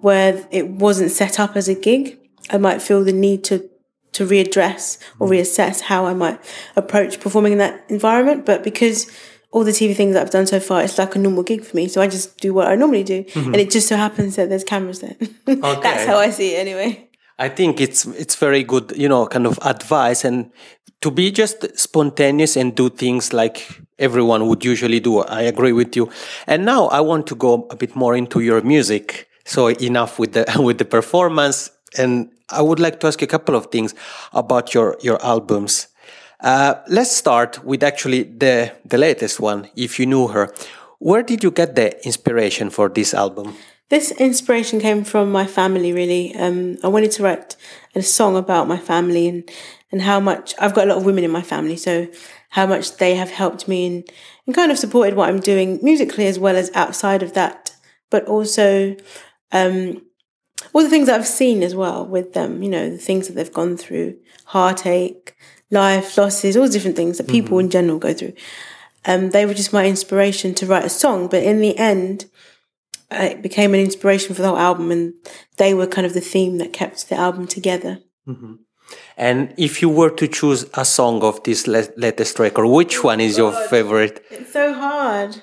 where 0.00 0.46
it 0.50 0.68
wasn't 0.68 1.10
set 1.10 1.40
up 1.40 1.56
as 1.56 1.68
a 1.68 1.74
gig, 1.74 2.18
I 2.50 2.58
might 2.58 2.82
feel 2.82 3.02
the 3.02 3.12
need 3.12 3.42
to 3.44 3.68
to 4.12 4.26
readdress 4.26 4.98
or 5.18 5.26
mm-hmm. 5.26 5.36
reassess 5.36 5.80
how 5.80 6.04
I 6.04 6.12
might 6.12 6.38
approach 6.76 7.18
performing 7.18 7.52
in 7.52 7.58
that 7.58 7.82
environment. 7.88 8.44
But 8.44 8.62
because 8.62 9.10
all 9.52 9.64
the 9.64 9.70
TV 9.70 9.94
things 9.94 10.14
that 10.14 10.22
I've 10.22 10.30
done 10.30 10.46
so 10.46 10.58
far, 10.58 10.82
it's 10.82 10.98
like 10.98 11.14
a 11.14 11.18
normal 11.18 11.42
gig 11.42 11.64
for 11.64 11.76
me. 11.76 11.86
So 11.86 12.00
I 12.00 12.08
just 12.08 12.38
do 12.38 12.52
what 12.54 12.66
I 12.66 12.74
normally 12.74 13.04
do, 13.04 13.22
mm-hmm. 13.24 13.52
and 13.52 13.56
it 13.56 13.70
just 13.70 13.86
so 13.86 13.96
happens 13.96 14.36
that 14.36 14.48
there's 14.48 14.64
cameras 14.64 15.00
there. 15.00 15.16
Okay. 15.48 15.80
That's 15.82 16.06
how 16.06 16.16
I 16.16 16.30
see 16.30 16.54
it, 16.54 16.58
anyway. 16.58 17.08
I 17.38 17.48
think 17.48 17.80
it's 17.80 18.06
it's 18.06 18.36
very 18.36 18.62
good, 18.62 18.92
you 18.96 19.08
know, 19.08 19.26
kind 19.26 19.46
of 19.46 19.58
advice 19.62 20.24
and 20.24 20.50
to 21.00 21.10
be 21.10 21.30
just 21.30 21.78
spontaneous 21.78 22.56
and 22.56 22.74
do 22.74 22.88
things 22.88 23.32
like 23.32 23.80
everyone 23.98 24.46
would 24.48 24.64
usually 24.64 25.00
do. 25.00 25.18
I 25.18 25.42
agree 25.42 25.72
with 25.72 25.96
you. 25.96 26.10
And 26.46 26.64
now 26.64 26.86
I 26.86 27.00
want 27.00 27.26
to 27.28 27.34
go 27.34 27.66
a 27.70 27.76
bit 27.76 27.96
more 27.96 28.16
into 28.16 28.40
your 28.40 28.60
music. 28.62 29.28
So 29.44 29.68
enough 29.68 30.18
with 30.18 30.32
the 30.32 30.44
with 30.66 30.78
the 30.78 30.84
performance, 30.84 31.70
and 31.98 32.30
I 32.48 32.62
would 32.62 32.78
like 32.78 33.00
to 33.00 33.06
ask 33.08 33.20
you 33.20 33.26
a 33.26 33.28
couple 33.28 33.56
of 33.56 33.66
things 33.66 33.94
about 34.32 34.72
your 34.74 34.96
your 35.02 35.18
albums. 35.24 35.88
Uh, 36.42 36.74
let's 36.88 37.12
start 37.12 37.64
with 37.64 37.82
actually 37.84 38.24
the 38.24 38.72
the 38.84 38.98
latest 38.98 39.38
one. 39.38 39.68
If 39.76 40.00
you 40.00 40.06
knew 40.06 40.28
her, 40.28 40.52
where 40.98 41.22
did 41.22 41.44
you 41.44 41.52
get 41.52 41.76
the 41.76 42.04
inspiration 42.04 42.70
for 42.70 42.88
this 42.88 43.14
album? 43.14 43.54
This 43.90 44.10
inspiration 44.10 44.80
came 44.80 45.04
from 45.04 45.30
my 45.30 45.46
family. 45.46 45.92
Really, 45.92 46.34
um, 46.34 46.78
I 46.82 46.88
wanted 46.88 47.12
to 47.12 47.22
write 47.22 47.56
a 47.94 48.02
song 48.02 48.36
about 48.36 48.66
my 48.66 48.78
family 48.78 49.28
and 49.28 49.48
and 49.92 50.02
how 50.02 50.18
much 50.18 50.54
I've 50.58 50.74
got 50.74 50.86
a 50.86 50.88
lot 50.88 50.98
of 50.98 51.04
women 51.04 51.22
in 51.22 51.30
my 51.30 51.42
family, 51.42 51.76
so 51.76 52.08
how 52.48 52.66
much 52.66 52.96
they 52.96 53.14
have 53.14 53.30
helped 53.30 53.68
me 53.68 53.86
and, 53.86 54.04
and 54.46 54.54
kind 54.54 54.72
of 54.72 54.78
supported 54.78 55.14
what 55.14 55.28
I'm 55.28 55.40
doing 55.40 55.78
musically 55.82 56.26
as 56.26 56.38
well 56.38 56.56
as 56.56 56.70
outside 56.74 57.22
of 57.22 57.34
that, 57.34 57.72
but 58.10 58.26
also 58.26 58.96
um, 59.52 60.02
all 60.72 60.82
the 60.82 60.90
things 60.90 61.08
I've 61.08 61.26
seen 61.26 61.62
as 61.62 61.74
well 61.74 62.04
with 62.04 62.32
them. 62.32 62.62
You 62.62 62.68
know, 62.70 62.90
the 62.90 62.98
things 62.98 63.28
that 63.28 63.34
they've 63.34 63.52
gone 63.52 63.76
through, 63.76 64.18
heartache, 64.46 65.36
life, 65.72 66.16
losses, 66.16 66.56
all 66.56 66.68
different 66.68 66.96
things 66.96 67.18
that 67.18 67.26
people 67.26 67.56
mm-hmm. 67.56 67.66
in 67.66 67.70
general 67.70 67.98
go 67.98 68.12
through. 68.12 68.34
Um, 69.04 69.30
they 69.30 69.46
were 69.46 69.54
just 69.54 69.72
my 69.72 69.86
inspiration 69.86 70.54
to 70.54 70.66
write 70.66 70.84
a 70.84 70.90
song. 70.90 71.26
But 71.26 71.42
in 71.42 71.60
the 71.60 71.76
end, 71.76 72.26
it 73.10 73.42
became 73.42 73.74
an 73.74 73.80
inspiration 73.80 74.34
for 74.34 74.42
the 74.42 74.48
whole 74.48 74.58
album, 74.58 74.90
and 74.92 75.14
they 75.56 75.74
were 75.74 75.86
kind 75.86 76.06
of 76.06 76.14
the 76.14 76.20
theme 76.20 76.58
that 76.58 76.72
kept 76.72 77.08
the 77.08 77.16
album 77.16 77.46
together. 77.46 78.00
Mm-hmm. 78.28 78.54
And 79.16 79.54
if 79.56 79.82
you 79.82 79.88
were 79.88 80.10
to 80.10 80.28
choose 80.28 80.66
a 80.74 80.84
song 80.84 81.22
of 81.22 81.42
this 81.42 81.66
latest 81.66 82.38
record, 82.38 82.66
which 82.66 82.98
oh 82.98 83.02
one 83.02 83.20
is 83.20 83.38
your 83.38 83.52
favorite? 83.68 84.24
It's 84.30 84.52
so 84.52 84.74
hard. 84.74 85.42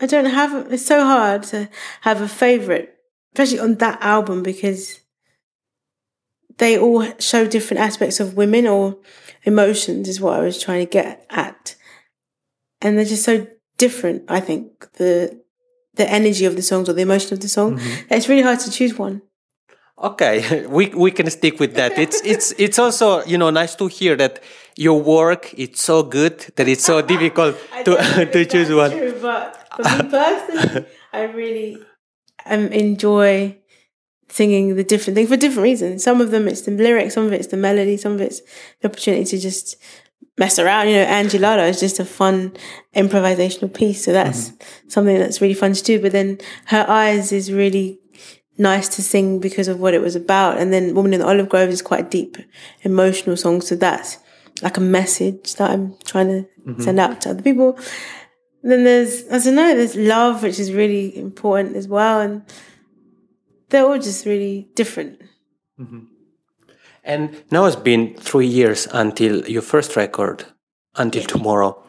I 0.00 0.06
don't 0.06 0.26
have. 0.26 0.72
It's 0.72 0.86
so 0.86 1.04
hard 1.04 1.42
to 1.44 1.68
have 2.02 2.20
a 2.20 2.28
favorite, 2.28 2.96
especially 3.32 3.58
on 3.58 3.76
that 3.76 4.00
album 4.02 4.42
because 4.42 5.00
they 6.58 6.78
all 6.78 7.04
show 7.18 7.46
different 7.46 7.80
aspects 7.80 8.20
of 8.20 8.36
women 8.36 8.66
or 8.66 8.96
emotions 9.48 10.08
is 10.08 10.20
what 10.20 10.38
I 10.38 10.42
was 10.42 10.62
trying 10.62 10.86
to 10.86 10.90
get 10.90 11.26
at. 11.30 11.74
And 12.80 12.96
they're 12.96 13.04
just 13.04 13.24
so 13.24 13.46
different, 13.78 14.22
I 14.28 14.40
think, 14.40 14.92
the 14.94 15.40
the 15.94 16.08
energy 16.08 16.44
of 16.44 16.54
the 16.54 16.62
songs 16.62 16.88
or 16.88 16.92
the 16.92 17.02
emotion 17.02 17.32
of 17.34 17.40
the 17.40 17.48
song. 17.48 17.76
Mm-hmm. 17.76 18.14
It's 18.14 18.28
really 18.28 18.42
hard 18.42 18.60
to 18.60 18.70
choose 18.70 18.96
one. 18.96 19.22
Okay, 20.00 20.66
we 20.76 20.88
we 20.88 21.10
can 21.10 21.28
stick 21.30 21.58
with 21.58 21.74
that. 21.74 21.98
It's 21.98 22.20
it's 22.32 22.52
it's 22.58 22.78
also 22.78 23.24
you 23.24 23.38
know 23.38 23.50
nice 23.50 23.74
to 23.76 23.88
hear 23.88 24.16
that 24.16 24.42
your 24.76 25.00
work 25.02 25.52
it's 25.56 25.82
so 25.82 26.02
good 26.02 26.38
that 26.56 26.68
it's 26.68 26.84
so 26.84 27.02
difficult 27.14 27.56
to 27.84 28.26
to 28.32 28.44
choose 28.44 28.70
one. 28.72 28.90
True, 28.92 29.18
but 29.20 29.68
for 29.74 29.82
me 29.82 30.10
personally, 30.10 30.86
I 31.12 31.22
really 31.22 31.78
um, 32.46 32.68
enjoy 32.68 33.58
singing 34.30 34.76
the 34.76 34.84
different 34.84 35.14
things 35.16 35.28
for 35.28 35.36
different 35.36 35.64
reasons. 35.64 36.04
Some 36.04 36.20
of 36.20 36.30
them 36.30 36.48
it's 36.48 36.62
the 36.62 36.70
lyrics, 36.70 37.14
some 37.14 37.26
of 37.26 37.32
it's 37.32 37.48
the 37.48 37.56
melody, 37.56 37.96
some 37.96 38.12
of 38.12 38.20
it's 38.20 38.40
the 38.80 38.88
opportunity 38.88 39.24
to 39.24 39.38
just 39.38 39.76
mess 40.36 40.58
around. 40.58 40.88
You 40.88 40.96
know, 40.96 41.02
Angie 41.02 41.38
La 41.38 41.54
La 41.54 41.64
is 41.64 41.80
just 41.80 41.98
a 41.98 42.04
fun 42.04 42.52
improvisational 42.94 43.72
piece. 43.72 44.04
So 44.04 44.12
that's 44.12 44.50
mm-hmm. 44.50 44.88
something 44.88 45.18
that's 45.18 45.40
really 45.40 45.54
fun 45.54 45.72
to 45.72 45.82
do. 45.82 46.00
But 46.00 46.12
then 46.12 46.38
Her 46.66 46.84
Eyes 46.88 47.32
is 47.32 47.52
really 47.52 48.00
nice 48.56 48.88
to 48.88 49.02
sing 49.02 49.38
because 49.38 49.68
of 49.68 49.80
what 49.80 49.94
it 49.94 50.00
was 50.00 50.16
about. 50.16 50.58
And 50.58 50.72
then 50.72 50.94
Woman 50.94 51.14
in 51.14 51.20
the 51.20 51.26
Olive 51.26 51.48
Grove 51.48 51.70
is 51.70 51.82
quite 51.82 52.06
a 52.06 52.08
deep 52.08 52.36
emotional 52.82 53.36
song. 53.36 53.60
So 53.60 53.76
that's 53.76 54.18
like 54.62 54.76
a 54.76 54.80
message 54.80 55.54
that 55.56 55.70
I'm 55.70 55.96
trying 56.04 56.28
to 56.28 56.48
mm-hmm. 56.66 56.82
send 56.82 56.98
out 56.98 57.20
to 57.22 57.30
other 57.30 57.42
people. 57.42 57.78
then 58.62 58.84
there's 58.84 59.24
I 59.30 59.38
don't 59.38 59.54
know, 59.54 59.74
there's 59.74 59.96
love, 59.96 60.42
which 60.42 60.58
is 60.58 60.72
really 60.72 61.16
important 61.16 61.76
as 61.76 61.86
well, 61.88 62.20
and 62.20 62.42
they're 63.68 63.86
all 63.86 63.98
just 63.98 64.26
really 64.26 64.68
different. 64.74 65.20
And 67.04 67.42
now 67.50 67.64
it's 67.64 67.76
been 67.76 68.14
three 68.14 68.46
years 68.46 68.86
until 68.92 69.48
your 69.48 69.62
first 69.62 69.96
record, 69.96 70.44
until 70.96 71.22
tomorrow. 71.24 71.82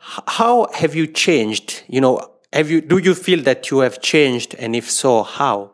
How 0.00 0.68
have 0.74 0.94
you 0.94 1.06
changed? 1.06 1.82
You 1.88 2.00
know, 2.00 2.20
have 2.52 2.70
you 2.70 2.80
do 2.80 2.98
you 2.98 3.14
feel 3.14 3.42
that 3.42 3.70
you 3.70 3.80
have 3.80 4.00
changed, 4.00 4.54
and 4.58 4.76
if 4.76 4.90
so, 4.90 5.22
how? 5.22 5.72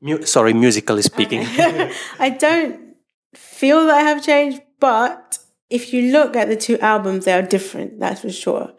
Mu- 0.00 0.22
sorry, 0.24 0.52
musically 0.52 1.02
speaking. 1.02 1.42
I 2.18 2.36
don't 2.38 2.96
feel 3.34 3.86
that 3.86 3.94
I 3.94 4.02
have 4.02 4.24
changed, 4.24 4.60
but 4.80 5.38
if 5.70 5.92
you 5.92 6.12
look 6.12 6.36
at 6.36 6.48
the 6.48 6.56
two 6.56 6.78
albums, 6.78 7.24
they 7.24 7.32
are 7.32 7.42
different. 7.42 8.00
That's 8.00 8.20
for 8.20 8.30
sure. 8.30 8.72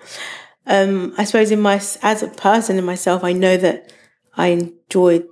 Um, 0.68 1.14
I 1.18 1.24
suppose 1.24 1.52
in 1.52 1.62
my 1.62 1.76
as 2.02 2.24
a 2.24 2.28
person 2.30 2.78
in 2.78 2.86
myself, 2.86 3.24
I 3.24 3.34
know 3.34 3.58
that 3.58 3.92
I 4.36 4.48
enjoy 4.48 5.24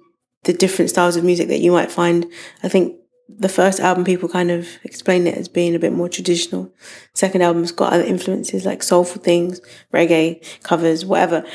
the 0.44 0.54
different 0.54 0.90
styles 0.90 1.16
of 1.16 1.24
music 1.24 1.48
that 1.48 1.60
you 1.60 1.72
might 1.72 1.92
find. 1.92 2.26
I 2.64 2.70
think 2.70 2.98
the 3.30 3.50
first 3.50 3.80
album 3.80 4.04
people 4.04 4.30
kind 4.30 4.52
of 4.52 4.68
explain 4.84 5.26
it 5.28 5.38
as 5.38 5.48
being 5.48 5.76
a 5.76 5.80
bit 5.80 5.94
more 5.94 6.10
traditional. 6.10 6.72
Second 7.14 7.42
album's 7.42 7.72
got 7.72 7.94
other 7.94 8.04
influences 8.04 8.66
like 8.66 8.84
soulful 8.84 9.22
things, 9.22 9.62
reggae 9.94 10.44
covers, 10.64 11.06
whatever. 11.06 11.46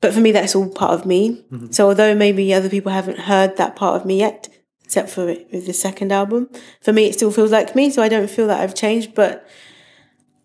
But 0.00 0.14
for 0.14 0.20
me, 0.20 0.32
that's 0.32 0.54
all 0.54 0.68
part 0.70 0.92
of 0.92 1.04
me. 1.04 1.44
So 1.70 1.88
although 1.88 2.14
maybe 2.14 2.54
other 2.54 2.70
people 2.70 2.90
haven't 2.90 3.18
heard 3.18 3.56
that 3.58 3.76
part 3.76 4.00
of 4.00 4.06
me 4.06 4.18
yet, 4.18 4.48
except 4.82 5.10
for 5.10 5.26
with 5.26 5.66
the 5.66 5.74
second 5.74 6.10
album, 6.10 6.48
for 6.80 6.92
me 6.92 7.04
it 7.06 7.12
still 7.12 7.30
feels 7.30 7.52
like 7.52 7.76
me. 7.76 7.90
So 7.90 8.02
I 8.02 8.08
don't 8.08 8.30
feel 8.30 8.46
that 8.46 8.60
I've 8.60 8.74
changed. 8.74 9.14
But 9.14 9.46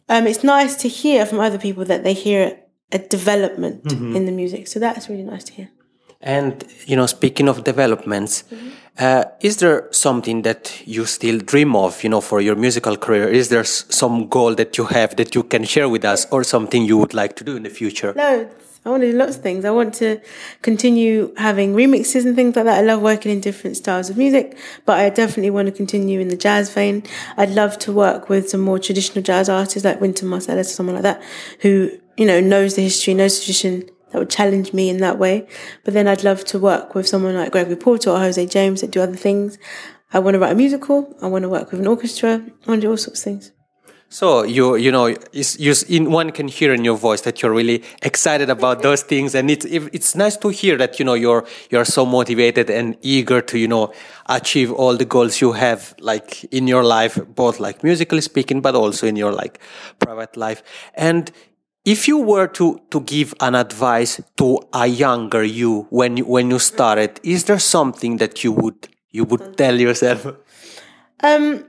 um, 0.10 0.28
it's 0.28 0.44
nice 0.44 0.76
to 0.78 0.90
hear 0.90 1.26
from 1.26 1.40
other 1.40 1.58
people 1.58 1.86
that 1.86 2.04
they 2.04 2.14
hear 2.14 2.60
a 2.92 3.00
development 3.00 3.92
in 4.16 4.26
the 4.26 4.32
music. 4.32 4.68
So 4.68 4.80
that's 4.80 5.10
really 5.10 5.24
nice 5.24 5.46
to 5.46 5.54
hear. 5.54 5.70
And 6.26 6.64
you 6.88 6.96
know, 6.96 7.06
speaking 7.06 7.48
of 7.48 7.64
developments, 7.64 8.44
uh, 8.98 9.26
is 9.42 9.58
there 9.58 9.88
something 9.92 10.42
that 10.42 10.82
you 10.86 11.06
still 11.06 11.38
dream 11.40 11.76
of? 11.76 12.04
You 12.04 12.10
know, 12.10 12.22
for 12.22 12.42
your 12.42 12.56
musical 12.56 12.98
career, 12.98 13.28
is 13.28 13.50
there 13.50 13.60
s- 13.62 13.86
some 13.90 14.28
goal 14.28 14.56
that 14.56 14.78
you 14.78 14.86
have 14.86 15.16
that 15.18 15.36
you 15.36 15.44
can 15.44 15.64
share 15.66 15.88
with 15.88 16.04
us, 16.04 16.26
or 16.32 16.44
something 16.44 16.84
you 16.84 16.98
would 16.98 17.14
like 17.14 17.36
to 17.36 17.44
do 17.44 17.56
in 17.56 17.64
the 17.64 17.70
future? 17.70 18.12
Loads. 18.16 18.50
I 18.86 18.90
want 18.92 19.02
to 19.02 19.12
do 19.12 19.18
lots 19.18 19.36
of 19.38 19.42
things. 19.42 19.66
I 19.66 19.72
want 19.72 19.96
to 19.96 20.20
continue 20.62 21.34
having 21.38 21.74
remixes 21.74 22.24
and 22.26 22.36
things 22.36 22.56
like 22.56 22.66
that. 22.66 22.78
I 22.78 22.82
love 22.82 23.02
working 23.02 23.32
in 23.32 23.40
different 23.42 23.78
styles 23.78 24.12
of 24.12 24.18
music, 24.18 24.56
but 24.86 25.00
I 25.00 25.10
definitely 25.10 25.50
want 25.50 25.68
to 25.68 25.72
continue 25.72 26.20
in 26.20 26.28
the 26.28 26.38
jazz 26.38 26.70
vein. 26.72 27.04
I'd 27.36 27.50
love 27.50 27.80
to 27.80 27.92
work 27.92 28.30
with 28.30 28.48
some 28.50 28.62
more 28.62 28.78
traditional 28.78 29.24
jazz 29.24 29.50
artists 29.50 29.84
like 29.84 30.00
Wynton 30.02 30.28
Marsalis 30.30 30.62
or 30.72 30.76
someone 30.80 30.96
like 30.96 31.04
that, 31.04 31.22
who, 31.62 31.90
you 32.16 32.26
know, 32.28 32.40
knows 32.40 32.76
the 32.76 32.84
history, 32.84 33.16
knows 33.16 33.40
the 33.40 33.46
tradition, 33.46 33.90
that 34.16 34.20
would 34.20 34.30
challenge 34.30 34.72
me 34.72 34.90
in 34.90 35.00
that 35.00 35.20
way. 35.20 35.46
But 35.84 35.94
then 35.94 36.08
I'd 36.08 36.24
love 36.24 36.46
to 36.46 36.58
work 36.58 36.96
with 36.96 37.06
someone 37.06 37.36
like 37.36 37.52
Gregory 37.52 37.76
Porter 37.76 38.12
or 38.12 38.20
Jose 38.20 38.46
James 38.46 38.80
that 38.80 38.92
do 38.92 39.02
other 39.02 39.18
things. 39.18 39.58
I 40.14 40.20
want 40.20 40.36
to 40.36 40.40
write 40.40 40.54
a 40.54 40.56
musical. 40.56 41.14
I 41.22 41.28
want 41.28 41.44
to 41.44 41.50
work 41.50 41.70
with 41.70 41.82
an 41.82 41.88
orchestra. 41.88 42.36
I 42.36 42.70
want 42.70 42.80
to 42.80 42.88
do 42.88 42.92
all 42.92 42.96
sorts 42.96 43.20
of 43.20 43.24
things. 43.26 43.52
So 44.08 44.44
you 44.44 44.78
you 44.78 44.90
know 44.90 45.08
you, 45.34 45.74
in 45.90 46.12
one 46.12 46.32
can 46.32 46.48
hear 46.48 46.74
in 46.74 46.86
your 46.86 46.96
voice 46.96 47.22
that 47.22 47.42
you're 47.42 47.52
really 47.52 47.84
excited 48.04 48.50
about 48.50 48.84
those 48.84 49.04
things, 49.04 49.36
and 49.36 49.52
it's 49.52 49.66
it's 49.66 50.16
nice 50.16 50.38
to 50.38 50.48
hear 50.48 50.78
that 50.78 50.98
you 50.98 51.04
know 51.04 51.16
you're 51.16 51.46
you're 51.70 51.84
so 51.84 52.06
motivated 52.06 52.70
and 52.70 52.96
eager 53.02 53.42
to 53.42 53.60
you 53.60 53.68
know 53.68 53.92
achieve 54.28 54.72
all 54.72 54.96
the 54.96 55.04
goals 55.04 55.42
you 55.42 55.52
have 55.52 55.94
like 56.00 56.46
in 56.54 56.68
your 56.68 56.86
life, 56.86 57.20
both 57.36 57.60
like 57.60 57.84
musically 57.84 58.22
speaking, 58.22 58.62
but 58.62 58.76
also 58.76 59.06
in 59.08 59.18
your 59.18 59.34
like 59.34 59.60
private 60.00 60.38
life. 60.38 60.64
And 60.94 61.30
if 61.86 62.08
you 62.08 62.18
were 62.18 62.48
to 62.48 62.82
to 62.90 63.00
give 63.02 63.34
an 63.40 63.56
advice 63.56 64.20
to 64.38 64.60
a 64.74 64.88
younger 64.88 65.44
you 65.44 65.88
when 65.92 66.18
you, 66.18 66.26
when 66.26 66.50
you 66.50 66.60
started, 66.60 67.20
is 67.24 67.46
there 67.46 67.60
something 67.60 68.18
that 68.18 68.44
you 68.44 68.52
would 68.52 68.88
you 69.12 69.24
would 69.24 69.58
tell 69.58 69.80
yourself? 69.80 70.28
Um, 71.24 71.66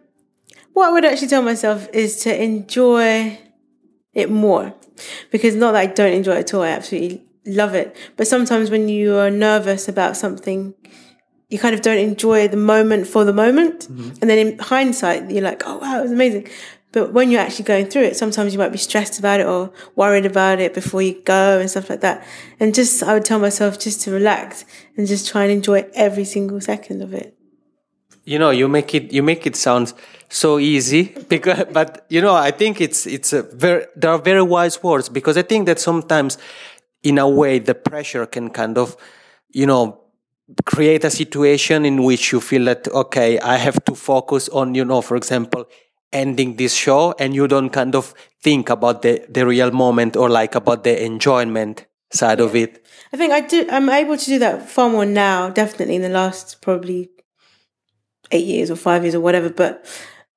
what 0.75 0.88
I 0.88 0.92
would 0.92 1.04
actually 1.04 1.28
tell 1.28 1.40
myself 1.40 1.88
is 1.92 2.16
to 2.25 2.42
enjoy 2.42 3.38
it 4.12 4.28
more, 4.28 4.75
because 5.30 5.54
not 5.54 5.73
that 5.73 5.78
I 5.80 5.87
don't 5.87 6.12
enjoy 6.12 6.32
it 6.32 6.38
at 6.40 6.54
all. 6.54 6.62
I 6.62 6.70
absolutely 6.70 7.25
love 7.46 7.73
it. 7.75 7.96
But 8.16 8.26
sometimes 8.26 8.70
when 8.70 8.88
you 8.88 9.14
are 9.14 9.30
nervous 9.30 9.88
about 9.88 10.16
something, 10.16 10.75
you 11.49 11.58
kind 11.61 11.75
of 11.75 11.80
don't 11.80 11.96
enjoy 11.99 12.49
the 12.49 12.56
moment 12.56 13.06
for 13.06 13.25
the 13.25 13.32
moment, 13.32 13.88
and 13.88 14.28
then 14.28 14.38
in 14.38 14.58
hindsight, 14.58 15.30
you're 15.30 15.42
like, 15.42 15.62
"Oh 15.64 15.78
wow, 15.78 16.00
it 16.00 16.02
was 16.02 16.12
amazing." 16.12 16.49
But 16.93 17.12
when 17.12 17.31
you're 17.31 17.40
actually 17.40 17.64
going 17.64 17.87
through 17.87 18.05
it, 18.05 18.16
sometimes 18.16 18.52
you 18.52 18.59
might 18.59 18.73
be 18.73 18.78
stressed 18.78 19.19
about 19.19 19.40
it 19.40 19.47
or 19.47 19.73
worried 19.97 20.25
about 20.25 20.61
it 20.61 20.73
before 20.73 21.02
you 21.02 21.21
go 21.23 21.59
and 21.61 21.69
stuff 21.69 21.90
like 21.90 22.00
that. 22.00 22.26
And 22.59 22.75
just, 22.75 23.02
I 23.02 23.12
would 23.14 23.25
tell 23.25 23.38
myself 23.38 23.78
just 23.78 24.00
to 24.02 24.11
relax 24.11 24.64
and 24.97 25.07
just 25.07 25.28
try 25.28 25.43
and 25.43 25.52
enjoy 25.52 25.85
every 25.95 26.25
single 26.25 26.61
second 26.61 27.02
of 27.02 27.12
it. 27.12 27.37
you 28.26 28.38
know 28.38 28.50
you 28.50 28.69
make 28.69 28.95
it 28.95 29.12
you 29.12 29.23
make 29.23 29.47
it 29.47 29.57
sound 29.57 29.95
so 30.28 30.59
easy 30.59 31.14
because 31.28 31.64
but 31.73 32.05
you 32.11 32.21
know 32.21 32.35
i 32.35 32.50
think 32.50 32.81
it's 32.81 33.07
it's 33.07 33.33
a 33.33 33.43
very 33.43 33.87
there 33.97 34.11
are 34.11 34.19
very 34.19 34.43
wise 34.43 34.83
words 34.83 35.09
because 35.09 35.37
i 35.38 35.43
think 35.43 35.66
that 35.66 35.78
sometimes 35.78 36.37
in 37.02 37.19
a 37.19 37.28
way 37.28 37.59
the 37.59 37.75
pressure 37.75 38.26
can 38.26 38.50
kind 38.50 38.76
of 38.76 38.97
you 39.52 39.66
know 39.66 40.00
create 40.64 41.05
a 41.05 41.11
situation 41.11 41.85
in 41.85 42.02
which 42.02 42.33
you 42.33 42.40
feel 42.40 42.64
that 42.64 42.87
okay 42.88 43.38
i 43.40 43.57
have 43.57 43.78
to 43.85 43.95
focus 43.95 44.49
on 44.50 44.75
you 44.75 44.85
know 44.85 45.00
for 45.00 45.16
example 45.16 45.64
ending 46.12 46.56
this 46.56 46.75
show 46.75 47.14
and 47.18 47.34
you 47.34 47.48
don't 47.48 47.70
kind 47.70 47.94
of 47.94 48.14
think 48.42 48.70
about 48.70 49.02
the 49.02 49.25
the 49.28 49.46
real 49.46 49.70
moment 49.70 50.16
or 50.16 50.28
like 50.28 50.54
about 50.54 50.84
the 50.84 51.04
enjoyment 51.04 51.86
side 52.12 52.40
of 52.40 52.54
it 52.54 52.86
I 53.12 53.16
think 53.16 53.32
I 53.32 53.40
do. 53.40 53.66
I'm 53.70 53.88
able 53.88 54.16
to 54.16 54.25
do 54.26 54.38
that 54.40 54.68
far 54.68 54.90
more 54.90 55.06
now. 55.06 55.50
Definitely 55.50 55.96
in 55.96 56.02
the 56.02 56.08
last 56.08 56.60
probably 56.60 57.10
eight 58.32 58.46
years 58.46 58.70
or 58.70 58.76
five 58.76 59.04
years 59.04 59.14
or 59.14 59.20
whatever. 59.20 59.48
But 59.48 59.86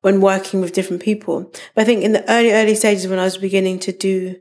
when 0.01 0.21
working 0.21 0.61
with 0.61 0.73
different 0.73 1.01
people, 1.01 1.51
but 1.75 1.81
I 1.81 1.83
think 1.83 2.03
in 2.03 2.13
the 2.13 2.29
early 2.31 2.51
early 2.51 2.75
stages 2.75 3.07
when 3.07 3.19
I 3.19 3.25
was 3.25 3.37
beginning 3.37 3.79
to 3.79 3.91
do 3.91 4.35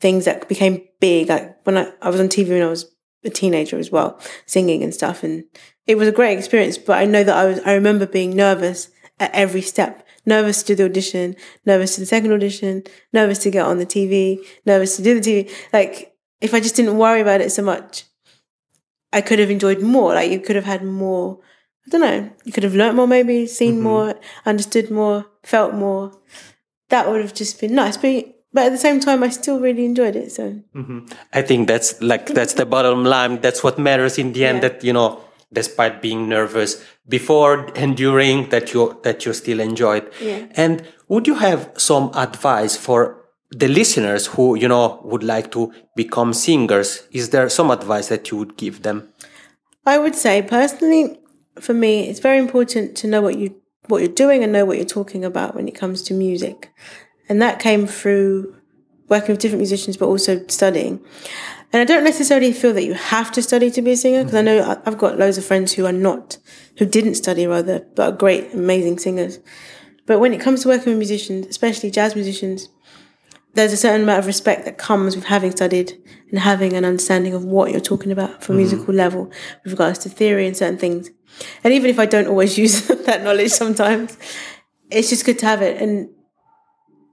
things 0.00 0.24
that 0.24 0.48
became 0.48 0.86
big, 1.00 1.28
like 1.28 1.64
when 1.64 1.78
I, 1.78 1.92
I 2.02 2.10
was 2.10 2.20
on 2.20 2.28
TV 2.28 2.50
when 2.50 2.62
I 2.62 2.68
was 2.68 2.90
a 3.24 3.30
teenager 3.30 3.78
as 3.78 3.90
well, 3.90 4.20
singing 4.46 4.82
and 4.82 4.94
stuff, 4.94 5.22
and 5.22 5.44
it 5.86 5.96
was 5.96 6.08
a 6.08 6.12
great 6.12 6.36
experience. 6.36 6.76
But 6.76 6.98
I 6.98 7.04
know 7.04 7.22
that 7.24 7.36
I 7.36 7.46
was. 7.46 7.60
I 7.60 7.74
remember 7.74 8.06
being 8.06 8.34
nervous 8.34 8.90
at 9.20 9.32
every 9.32 9.62
step. 9.62 10.06
Nervous 10.26 10.62
to 10.62 10.74
do 10.74 10.76
the 10.76 10.84
audition, 10.90 11.36
nervous 11.64 11.94
to 11.94 12.00
the 12.00 12.06
second 12.06 12.32
audition, 12.32 12.82
nervous 13.12 13.38
to 13.38 13.50
get 13.50 13.64
on 13.64 13.78
the 13.78 13.86
TV, 13.86 14.38
nervous 14.66 14.96
to 14.96 15.02
do 15.02 15.18
the 15.18 15.20
TV. 15.20 15.50
Like 15.72 16.14
if 16.40 16.52
I 16.52 16.60
just 16.60 16.76
didn't 16.76 16.98
worry 16.98 17.20
about 17.20 17.40
it 17.40 17.52
so 17.52 17.62
much, 17.62 18.04
I 19.12 19.20
could 19.20 19.38
have 19.38 19.50
enjoyed 19.50 19.80
more. 19.80 20.14
Like 20.14 20.30
you 20.30 20.40
could 20.40 20.56
have 20.56 20.64
had 20.64 20.84
more. 20.84 21.40
I 21.86 21.90
don't 21.90 22.00
know. 22.00 22.30
You 22.44 22.52
could 22.52 22.64
have 22.64 22.74
learnt 22.74 22.96
more, 22.96 23.06
maybe 23.06 23.46
seen 23.46 23.74
mm-hmm. 23.74 23.82
more, 23.82 24.20
understood 24.44 24.90
more, 24.90 25.26
felt 25.42 25.74
more. 25.74 26.12
That 26.90 27.08
would 27.08 27.20
have 27.20 27.34
just 27.34 27.60
been 27.60 27.74
nice. 27.74 27.96
But 27.96 28.36
but 28.52 28.64
at 28.64 28.70
the 28.70 28.78
same 28.78 29.00
time, 29.00 29.22
I 29.22 29.28
still 29.28 29.60
really 29.60 29.84
enjoyed 29.84 30.16
it. 30.16 30.32
So 30.32 30.60
mm-hmm. 30.74 31.06
I 31.32 31.42
think 31.42 31.68
that's 31.68 32.00
like 32.02 32.26
that's 32.26 32.54
the 32.54 32.66
bottom 32.66 33.04
line. 33.04 33.40
That's 33.40 33.62
what 33.62 33.78
matters 33.78 34.18
in 34.18 34.32
the 34.32 34.44
end. 34.44 34.62
Yeah. 34.62 34.68
That 34.68 34.84
you 34.84 34.92
know, 34.92 35.22
despite 35.52 36.00
being 36.00 36.28
nervous 36.28 36.84
before 37.08 37.70
and 37.74 37.96
during, 37.96 38.48
that 38.50 38.72
you 38.72 38.98
that 39.02 39.26
you 39.26 39.32
still 39.32 39.60
enjoyed. 39.60 40.10
Yeah. 40.20 40.46
And 40.56 40.86
would 41.08 41.26
you 41.26 41.34
have 41.34 41.70
some 41.76 42.10
advice 42.14 42.76
for 42.76 43.16
the 43.50 43.68
listeners 43.68 44.26
who 44.26 44.54
you 44.54 44.68
know 44.68 45.00
would 45.04 45.24
like 45.24 45.50
to 45.52 45.72
become 45.96 46.32
singers? 46.32 47.02
Is 47.10 47.30
there 47.30 47.48
some 47.48 47.70
advice 47.70 48.08
that 48.08 48.30
you 48.30 48.36
would 48.38 48.56
give 48.56 48.82
them? 48.82 49.12
I 49.86 49.98
would 49.98 50.14
say 50.14 50.42
personally, 50.42 51.18
for 51.58 51.74
me, 51.74 52.08
it's 52.08 52.20
very 52.20 52.38
important 52.38 52.96
to 52.98 53.06
know 53.08 53.20
what 53.20 53.38
you 53.38 53.56
what 53.88 54.02
you're 54.02 54.12
doing 54.12 54.44
and 54.44 54.52
know 54.52 54.64
what 54.64 54.76
you're 54.76 54.86
talking 54.86 55.24
about 55.24 55.54
when 55.56 55.66
it 55.66 55.74
comes 55.74 56.02
to 56.02 56.14
music, 56.14 56.72
and 57.28 57.42
that 57.42 57.58
came 57.58 57.86
through 57.86 58.54
working 59.08 59.32
with 59.32 59.40
different 59.40 59.60
musicians, 59.60 59.96
but 59.96 60.06
also 60.06 60.46
studying. 60.46 61.00
And 61.72 61.80
I 61.80 61.84
don't 61.84 62.04
necessarily 62.04 62.52
feel 62.52 62.72
that 62.74 62.84
you 62.84 62.94
have 62.94 63.30
to 63.32 63.42
study 63.42 63.70
to 63.70 63.82
be 63.82 63.92
a 63.92 63.96
singer 63.96 64.24
because 64.24 64.34
I 64.34 64.42
know 64.42 64.80
I've 64.84 64.98
got 64.98 65.18
loads 65.18 65.38
of 65.38 65.44
friends 65.44 65.72
who 65.72 65.86
are 65.86 65.92
not, 65.92 66.38
who 66.78 66.84
didn't 66.84 67.14
study 67.14 67.46
rather, 67.46 67.86
but 67.94 68.12
are 68.12 68.16
great, 68.16 68.52
amazing 68.52 68.98
singers. 68.98 69.38
But 70.06 70.18
when 70.18 70.34
it 70.34 70.40
comes 70.40 70.62
to 70.62 70.68
working 70.68 70.86
with 70.86 70.98
musicians, 70.98 71.46
especially 71.46 71.92
jazz 71.92 72.16
musicians, 72.16 72.68
there's 73.54 73.72
a 73.72 73.76
certain 73.76 74.02
amount 74.02 74.18
of 74.20 74.26
respect 74.26 74.64
that 74.64 74.78
comes 74.78 75.14
with 75.14 75.26
having 75.26 75.50
studied 75.52 75.92
and 76.30 76.40
having 76.40 76.72
an 76.72 76.84
understanding 76.84 77.34
of 77.34 77.44
what 77.44 77.70
you're 77.70 77.80
talking 77.80 78.12
about 78.12 78.42
from 78.42 78.56
a 78.56 78.58
mm-hmm. 78.58 78.70
musical 78.70 78.94
level 78.94 79.30
with 79.64 79.72
regards 79.72 79.98
to 80.00 80.08
theory 80.08 80.46
and 80.46 80.56
certain 80.56 80.78
things. 80.78 81.10
And 81.62 81.72
even 81.72 81.90
if 81.90 81.98
I 81.98 82.06
don't 82.06 82.26
always 82.26 82.58
use 82.64 82.86
that 83.06 83.22
knowledge 83.22 83.50
sometimes, 83.52 84.16
it's 84.90 85.10
just 85.10 85.24
good 85.24 85.38
to 85.40 85.46
have 85.46 85.62
it. 85.62 85.80
And 85.80 86.10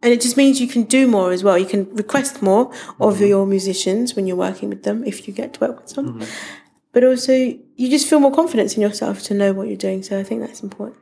and 0.01 0.13
it 0.13 0.21
just 0.21 0.37
means 0.37 0.61
you 0.61 0.67
can 0.67 0.83
do 0.83 1.07
more 1.07 1.31
as 1.31 1.43
well. 1.43 1.57
You 1.57 1.65
can 1.65 1.93
request 1.95 2.41
more 2.41 2.71
of 2.99 3.19
your 3.19 3.45
musicians 3.45 4.15
when 4.15 4.27
you're 4.27 4.37
working 4.37 4.69
with 4.69 4.83
them 4.83 5.03
if 5.05 5.27
you 5.27 5.33
get 5.33 5.53
to 5.53 5.59
work 5.59 5.81
with 5.81 5.89
some. 5.89 6.21
But 6.93 7.03
also 7.03 7.33
you 7.33 7.89
just 7.89 8.07
feel 8.07 8.19
more 8.19 8.31
confidence 8.31 8.75
in 8.75 8.81
yourself 8.81 9.23
to 9.23 9.33
know 9.33 9.53
what 9.53 9.67
you're 9.67 9.77
doing. 9.77 10.03
So 10.03 10.19
I 10.19 10.23
think 10.23 10.41
that's 10.41 10.61
important. 10.61 10.97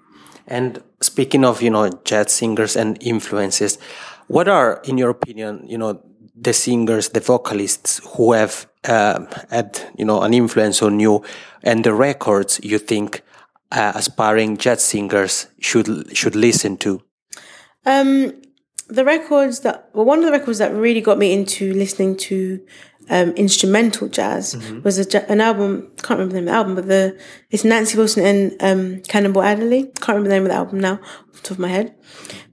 And 0.47 0.81
speaking 1.01 1.43
of, 1.43 1.61
you 1.61 1.69
know, 1.69 1.89
jazz 2.03 2.31
singers 2.31 2.75
and 2.75 2.97
influences, 3.01 3.77
what 4.27 4.47
are, 4.47 4.81
in 4.83 4.97
your 4.97 5.09
opinion, 5.09 5.65
you 5.67 5.77
know, 5.77 6.01
the 6.35 6.53
singers, 6.53 7.09
the 7.09 7.19
vocalists 7.19 8.01
who 8.15 8.33
have 8.33 8.67
uh, 8.83 9.25
had, 9.49 9.81
you 9.97 10.05
know, 10.05 10.21
an 10.21 10.33
influence 10.33 10.81
on 10.81 10.99
you 10.99 11.23
and 11.63 11.83
the 11.83 11.93
records 11.93 12.59
you 12.63 12.77
think 12.77 13.23
uh, 13.71 13.93
aspiring 13.95 14.57
jazz 14.57 14.83
singers 14.83 15.47
should 15.59 16.15
should 16.15 16.35
listen 16.35 16.77
to? 16.77 17.01
Um, 17.85 18.33
the 18.87 19.05
records 19.05 19.61
that 19.61 19.89
well, 19.93 20.05
one 20.05 20.19
of 20.19 20.25
the 20.25 20.31
records 20.31 20.59
that 20.59 20.73
really 20.73 21.01
got 21.01 21.17
me 21.17 21.33
into 21.33 21.73
listening 21.73 22.17
to 22.17 22.65
um, 23.09 23.31
instrumental 23.31 24.07
jazz 24.07 24.55
mm-hmm. 24.55 24.81
was 24.81 24.97
a, 24.97 25.31
an 25.31 25.41
album. 25.41 25.91
Can't 26.01 26.19
remember 26.19 26.33
the 26.33 26.41
name 26.41 26.47
of 26.47 26.51
the 26.51 26.57
album, 26.57 26.75
but 26.75 26.87
the 26.87 27.19
it's 27.49 27.63
Nancy 27.63 27.97
Wilson 27.97 28.25
and 28.25 28.55
um, 28.61 29.01
Cannonball 29.03 29.43
Adderley. 29.43 29.83
Can't 30.01 30.17
remember 30.17 30.29
the 30.29 30.35
name 30.35 30.43
of 30.43 30.49
the 30.49 30.55
album 30.55 30.79
now 30.79 30.93
off 30.93 31.33
the 31.33 31.41
top 31.41 31.51
of 31.51 31.59
my 31.59 31.67
head. 31.67 31.95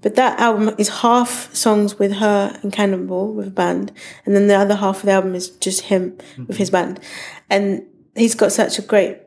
But 0.01 0.17
that 0.17 0.39
album 0.41 0.75
is 0.79 0.89
half 0.89 1.55
songs 1.55 1.99
with 1.99 2.15
her 2.15 2.59
and 2.63 2.73
Cannonball 2.73 3.33
with 3.33 3.49
a 3.49 3.53
band, 3.53 3.93
and 4.27 4.35
then 4.35 4.49
the 4.49 4.57
other 4.57 4.75
half 4.75 4.99
of 4.99 5.03
the 5.07 5.13
album 5.13 5.35
is 5.35 5.51
just 5.51 5.83
him 5.83 6.13
mm-hmm. 6.13 6.47
with 6.47 6.57
his 6.57 6.71
band. 6.71 7.01
And 7.49 7.87
he's 8.15 8.35
got 8.35 8.53
such 8.53 8.79
a 8.79 8.83
great 8.83 9.19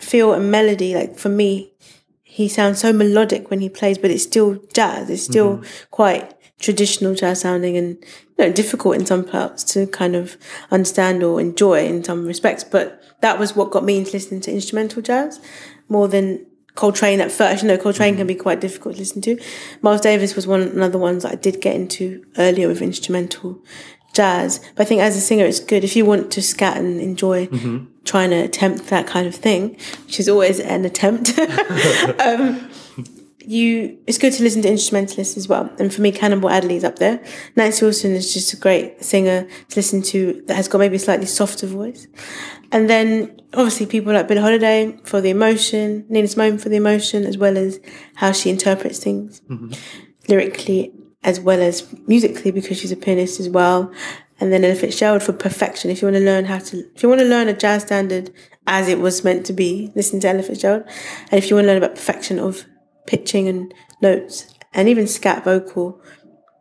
feel 0.00 0.32
and 0.32 0.50
melody. 0.50 0.94
Like 0.94 1.16
for 1.16 1.28
me, 1.28 1.72
he 2.36 2.50
sounds 2.50 2.78
so 2.78 2.92
melodic 2.92 3.48
when 3.48 3.60
he 3.60 3.70
plays, 3.70 3.96
but 3.96 4.10
it's 4.10 4.22
still 4.22 4.62
jazz. 4.74 5.08
It's 5.08 5.22
still 5.22 5.56
mm-hmm. 5.56 5.84
quite 5.90 6.34
traditional 6.58 7.14
jazz 7.14 7.40
sounding 7.40 7.78
and 7.78 7.96
you 8.36 8.44
know, 8.44 8.52
difficult 8.52 8.96
in 8.96 9.06
some 9.06 9.24
parts 9.24 9.64
to 9.64 9.86
kind 9.86 10.14
of 10.14 10.36
understand 10.70 11.22
or 11.22 11.40
enjoy 11.40 11.86
in 11.86 12.04
some 12.04 12.26
respects. 12.26 12.62
But 12.62 13.02
that 13.22 13.38
was 13.38 13.56
what 13.56 13.70
got 13.70 13.84
me 13.84 13.96
into 13.96 14.12
listening 14.12 14.42
to 14.42 14.52
instrumental 14.52 15.00
jazz 15.00 15.40
more 15.88 16.08
than 16.08 16.44
Coltrane 16.74 17.22
at 17.22 17.32
first. 17.32 17.62
You 17.62 17.68
know, 17.68 17.78
Coltrane 17.78 18.10
mm-hmm. 18.10 18.18
can 18.18 18.26
be 18.26 18.34
quite 18.34 18.60
difficult 18.60 18.96
to 18.96 19.00
listen 19.00 19.22
to. 19.22 19.40
Miles 19.80 20.02
Davis 20.02 20.36
was 20.36 20.46
one 20.46 20.60
another 20.60 20.98
ones 20.98 21.22
that 21.22 21.32
I 21.32 21.36
did 21.36 21.62
get 21.62 21.74
into 21.74 22.22
earlier 22.36 22.68
with 22.68 22.82
instrumental 22.82 23.64
jazz. 24.16 24.58
But 24.74 24.82
I 24.82 24.84
think 24.86 25.02
as 25.02 25.16
a 25.16 25.20
singer, 25.20 25.44
it's 25.44 25.60
good 25.60 25.84
if 25.84 25.94
you 25.94 26.04
want 26.04 26.32
to 26.32 26.42
scat 26.42 26.78
and 26.78 27.00
enjoy 27.00 27.46
mm-hmm. 27.46 27.84
trying 28.04 28.30
to 28.30 28.36
attempt 28.36 28.86
that 28.88 29.06
kind 29.06 29.26
of 29.26 29.34
thing, 29.34 29.78
which 30.06 30.18
is 30.18 30.28
always 30.28 30.58
an 30.58 30.84
attempt. 30.84 31.38
um, 32.20 32.70
you 33.38 33.96
it's 34.08 34.18
good 34.18 34.32
to 34.32 34.42
listen 34.42 34.62
to 34.62 34.68
instrumentalists 34.68 35.36
as 35.36 35.46
well. 35.46 35.70
And 35.78 35.94
for 35.94 36.00
me, 36.00 36.10
Cannonball 36.10 36.50
Adderley's 36.50 36.82
up 36.82 36.96
there. 36.98 37.22
Nancy 37.54 37.84
Wilson 37.84 38.12
is 38.12 38.34
just 38.34 38.52
a 38.52 38.56
great 38.56 39.04
singer 39.04 39.46
to 39.68 39.76
listen 39.76 40.02
to 40.02 40.42
that 40.46 40.54
has 40.54 40.66
got 40.66 40.78
maybe 40.78 40.96
a 40.96 40.98
slightly 40.98 41.26
softer 41.26 41.66
voice. 41.66 42.08
And 42.72 42.90
then 42.90 43.40
obviously 43.52 43.86
people 43.86 44.12
like 44.12 44.26
Billie 44.26 44.40
Holiday 44.40 44.98
for 45.04 45.20
the 45.20 45.30
emotion, 45.30 46.04
Nina 46.08 46.26
Simone 46.26 46.58
for 46.58 46.68
the 46.68 46.76
emotion, 46.76 47.24
as 47.24 47.38
well 47.38 47.56
as 47.56 47.78
how 48.16 48.32
she 48.32 48.50
interprets 48.50 48.98
things 48.98 49.40
mm-hmm. 49.48 49.72
lyrically 50.28 50.92
as 51.26 51.38
well 51.40 51.60
as 51.60 51.86
musically 52.06 52.50
because 52.50 52.78
she's 52.78 52.92
a 52.92 52.96
pianist 52.96 53.38
as 53.38 53.50
well. 53.50 53.92
And 54.38 54.52
then 54.52 54.64
Ella 54.64 54.74
Fitzgerald 54.74 55.22
for 55.22 55.32
perfection. 55.32 55.90
If 55.90 56.00
you 56.00 56.06
want 56.06 56.16
to 56.16 56.24
learn 56.24 56.44
how 56.46 56.58
to, 56.58 56.84
if 56.94 57.02
you 57.02 57.08
want 57.08 57.20
to 57.20 57.26
learn 57.26 57.48
a 57.48 57.56
jazz 57.56 57.82
standard 57.82 58.30
as 58.66 58.88
it 58.88 59.00
was 59.00 59.24
meant 59.24 59.44
to 59.46 59.52
be, 59.52 59.92
listen 59.94 60.20
to 60.20 60.28
Ella 60.28 60.42
Fitzgerald. 60.42 60.84
And 61.30 61.38
if 61.42 61.50
you 61.50 61.56
want 61.56 61.64
to 61.64 61.68
learn 61.68 61.78
about 61.82 61.96
perfection 61.96 62.38
of 62.38 62.64
pitching 63.06 63.48
and 63.48 63.74
notes 64.02 64.46
and 64.72 64.88
even 64.88 65.06
scat 65.06 65.44
vocal. 65.44 66.00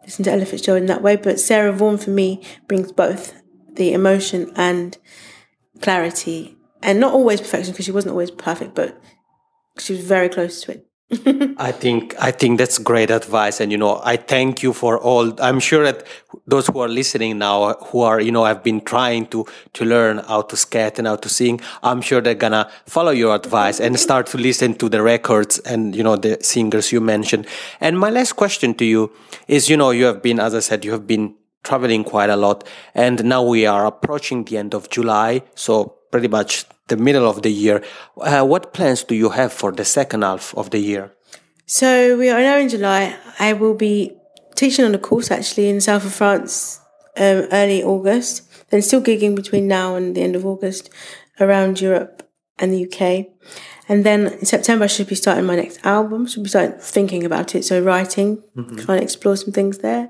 Listen 0.04 0.24
to 0.26 0.32
Ella 0.32 0.46
Fitzgerald 0.46 0.82
in 0.82 0.88
that 0.88 1.02
way, 1.02 1.16
but 1.16 1.40
Sarah 1.40 1.74
Vaughan 1.74 1.98
for 1.98 2.12
me 2.12 2.44
brings 2.68 2.92
both 2.92 3.42
the 3.74 3.92
emotion 3.92 4.52
and 4.56 4.98
clarity, 5.82 6.56
and 6.82 7.00
not 7.00 7.14
always 7.14 7.42
perfection 7.42 7.74
because 7.74 7.86
she 7.86 7.92
wasn't 7.92 8.12
always 8.12 8.32
perfect, 8.32 8.74
but 8.76 9.02
she 9.80 9.94
was 9.94 10.06
very 10.06 10.30
close 10.30 10.62
to 10.62 10.72
it. 10.72 10.88
I 11.58 11.72
think 11.72 12.16
I 12.20 12.32
think 12.32 12.58
that's 12.58 12.80
great 12.80 13.12
advice, 13.12 13.60
and 13.60 13.72
you 13.72 13.78
know 13.78 14.02
I 14.04 14.18
thank 14.18 14.64
you 14.64 14.74
for 14.74 15.00
all. 15.00 15.40
I'm 15.40 15.60
sure 15.60 15.84
that 15.84 16.04
those 16.48 16.66
who 16.66 16.80
are 16.80 16.88
listening 16.88 17.38
now, 17.38 17.74
who 17.74 18.02
are 18.02 18.20
you 18.20 18.32
know 18.32 18.44
have 18.46 18.64
been 18.64 18.82
trying 18.82 19.28
to 19.28 19.46
to 19.74 19.86
learn 19.86 20.18
how 20.18 20.42
to 20.42 20.58
scat 20.58 20.98
and 20.98 21.08
how 21.08 21.18
to 21.18 21.30
sing, 21.30 21.62
I'm 21.84 22.02
sure 22.02 22.22
they're 22.22 22.34
gonna 22.34 22.72
follow 22.88 23.12
your 23.12 23.36
advice 23.36 23.80
and 23.80 24.00
start 24.00 24.26
to 24.28 24.40
listen 24.40 24.74
to 24.76 24.90
the 24.90 25.04
records 25.04 25.60
and 25.60 25.96
you 25.96 26.02
know 26.02 26.16
the 26.16 26.40
singers 26.42 26.92
you 26.92 27.02
mentioned. 27.02 27.46
And 27.80 28.00
my 28.00 28.10
last 28.10 28.34
question 28.34 28.74
to 28.74 28.86
you 28.86 29.12
is, 29.48 29.70
you 29.70 29.78
know, 29.78 29.92
you 29.92 30.06
have 30.06 30.24
been, 30.24 30.40
as 30.40 30.56
I 30.56 30.60
said, 30.60 30.84
you 30.84 30.92
have 30.92 31.06
been 31.06 31.36
traveling 31.64 32.04
quite 32.04 32.32
a 32.32 32.36
lot, 32.36 32.68
and 32.96 33.24
now 33.24 33.44
we 33.44 33.68
are 33.68 33.86
approaching 33.86 34.44
the 34.46 34.58
end 34.58 34.74
of 34.74 34.90
July, 34.90 35.44
so 35.54 35.98
pretty 36.12 36.30
much 36.30 36.66
the 36.88 36.98
middle 36.98 37.28
of 37.28 37.42
the 37.42 37.50
year. 37.50 37.84
Uh, 38.18 38.44
what 38.44 38.74
plans 38.74 39.04
do 39.04 39.16
you 39.16 39.30
have 39.30 39.52
for 39.52 39.72
the 39.72 39.86
second 39.86 40.24
half 40.24 40.54
of 40.56 40.70
the 40.70 40.80
year? 40.80 41.14
So 41.66 42.18
we 42.18 42.30
are 42.30 42.42
now 42.42 42.58
in 42.58 42.70
July. 42.70 43.16
I 43.40 43.54
will 43.54 43.76
be 43.76 44.16
teaching 44.56 44.86
on 44.86 44.96
a 44.96 45.00
course 45.00 45.32
actually 45.32 45.68
in 45.70 45.82
south 45.82 46.06
of 46.06 46.14
France 46.14 46.80
um, 47.18 47.48
early 47.52 47.84
August. 47.84 48.44
Then 48.70 48.82
still 48.82 49.02
gigging 49.02 49.36
between 49.36 49.68
now 49.68 49.96
and 49.96 50.16
the 50.16 50.22
end 50.22 50.36
of 50.36 50.46
August 50.46 50.90
around 51.40 51.82
Europe 51.82 52.28
and 52.60 52.72
the 52.72 52.86
UK. 52.86 53.28
And 53.88 54.04
then 54.04 54.28
in 54.28 54.46
September, 54.46 54.86
I 54.86 54.88
should 54.88 55.08
be 55.08 55.16
starting 55.16 55.46
my 55.46 55.56
next 55.56 55.86
album. 55.86 56.26
Should 56.26 56.44
be 56.44 56.50
starting 56.50 56.80
thinking 56.80 57.24
about 57.24 57.54
it. 57.54 57.64
So 57.64 57.82
writing, 57.82 58.44
mm-hmm. 58.56 58.78
trying 58.78 59.00
to 59.00 59.04
explore 59.04 59.38
some 59.38 59.52
things 59.52 59.80
there, 59.80 60.10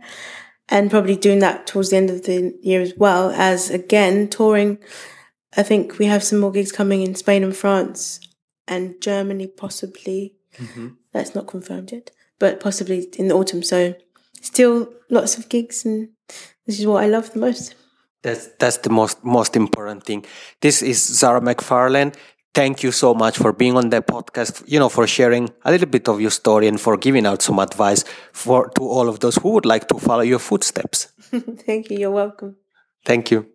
and 0.70 0.90
probably 0.90 1.16
doing 1.16 1.40
that 1.40 1.68
towards 1.68 1.90
the 1.90 1.98
end 1.98 2.10
of 2.10 2.24
the 2.24 2.58
year 2.62 2.82
as 2.82 2.94
well 2.96 3.32
as 3.32 3.70
again 3.70 4.30
touring 4.30 4.80
I 5.58 5.64
think 5.64 5.98
we 6.00 6.06
have 6.06 6.24
some 6.24 6.40
more 6.40 6.52
gigs 6.52 6.72
coming 6.72 7.02
in 7.02 7.16
Spain 7.16 7.44
and 7.44 7.56
France 7.56 8.20
and 8.68 9.02
Germany, 9.02 9.48
possibly. 9.48 10.36
Mm-hmm. 10.58 10.88
That's 11.14 11.36
not 11.36 11.48
confirmed 11.48 11.92
yet, 11.92 12.12
but 12.40 12.60
possibly 12.60 13.08
in 13.18 13.28
the 13.30 13.36
autumn. 13.36 13.64
So, 13.64 13.96
still 14.42 14.90
lots 15.10 15.38
of 15.38 15.50
gigs, 15.50 15.86
and 15.86 16.10
this 16.66 16.80
is 16.80 16.88
what 16.88 17.04
I 17.04 17.08
love 17.08 17.32
the 17.32 17.40
most. 17.40 17.76
That's 18.22 18.50
that's 18.60 18.78
the 18.78 18.90
most 18.90 19.24
most 19.24 19.56
important 19.56 20.04
thing. 20.04 20.26
This 20.62 20.82
is 20.82 21.04
Zara 21.04 21.42
McFarlane. 21.42 22.16
Thank 22.54 22.84
you 22.84 22.92
so 22.92 23.14
much 23.14 23.38
for 23.38 23.52
being 23.52 23.76
on 23.76 23.90
the 23.90 24.02
podcast. 24.02 24.64
You 24.66 24.80
know, 24.80 24.90
for 24.90 25.08
sharing 25.08 25.50
a 25.64 25.72
little 25.72 25.88
bit 25.88 26.08
of 26.08 26.22
your 26.22 26.32
story 26.32 26.68
and 26.68 26.80
for 26.80 26.98
giving 26.98 27.26
out 27.26 27.42
some 27.42 27.60
advice 27.60 28.04
for 28.32 28.70
to 28.76 28.82
all 28.82 29.10
of 29.10 29.20
those 29.20 29.36
who 29.36 29.50
would 29.52 29.66
like 29.66 29.88
to 29.90 30.00
follow 30.00 30.24
your 30.24 30.40
footsteps. 30.40 31.06
Thank 31.66 31.92
you. 31.92 31.98
You're 32.00 32.12
welcome. 32.12 32.56
Thank 33.04 33.32
you. 33.32 33.55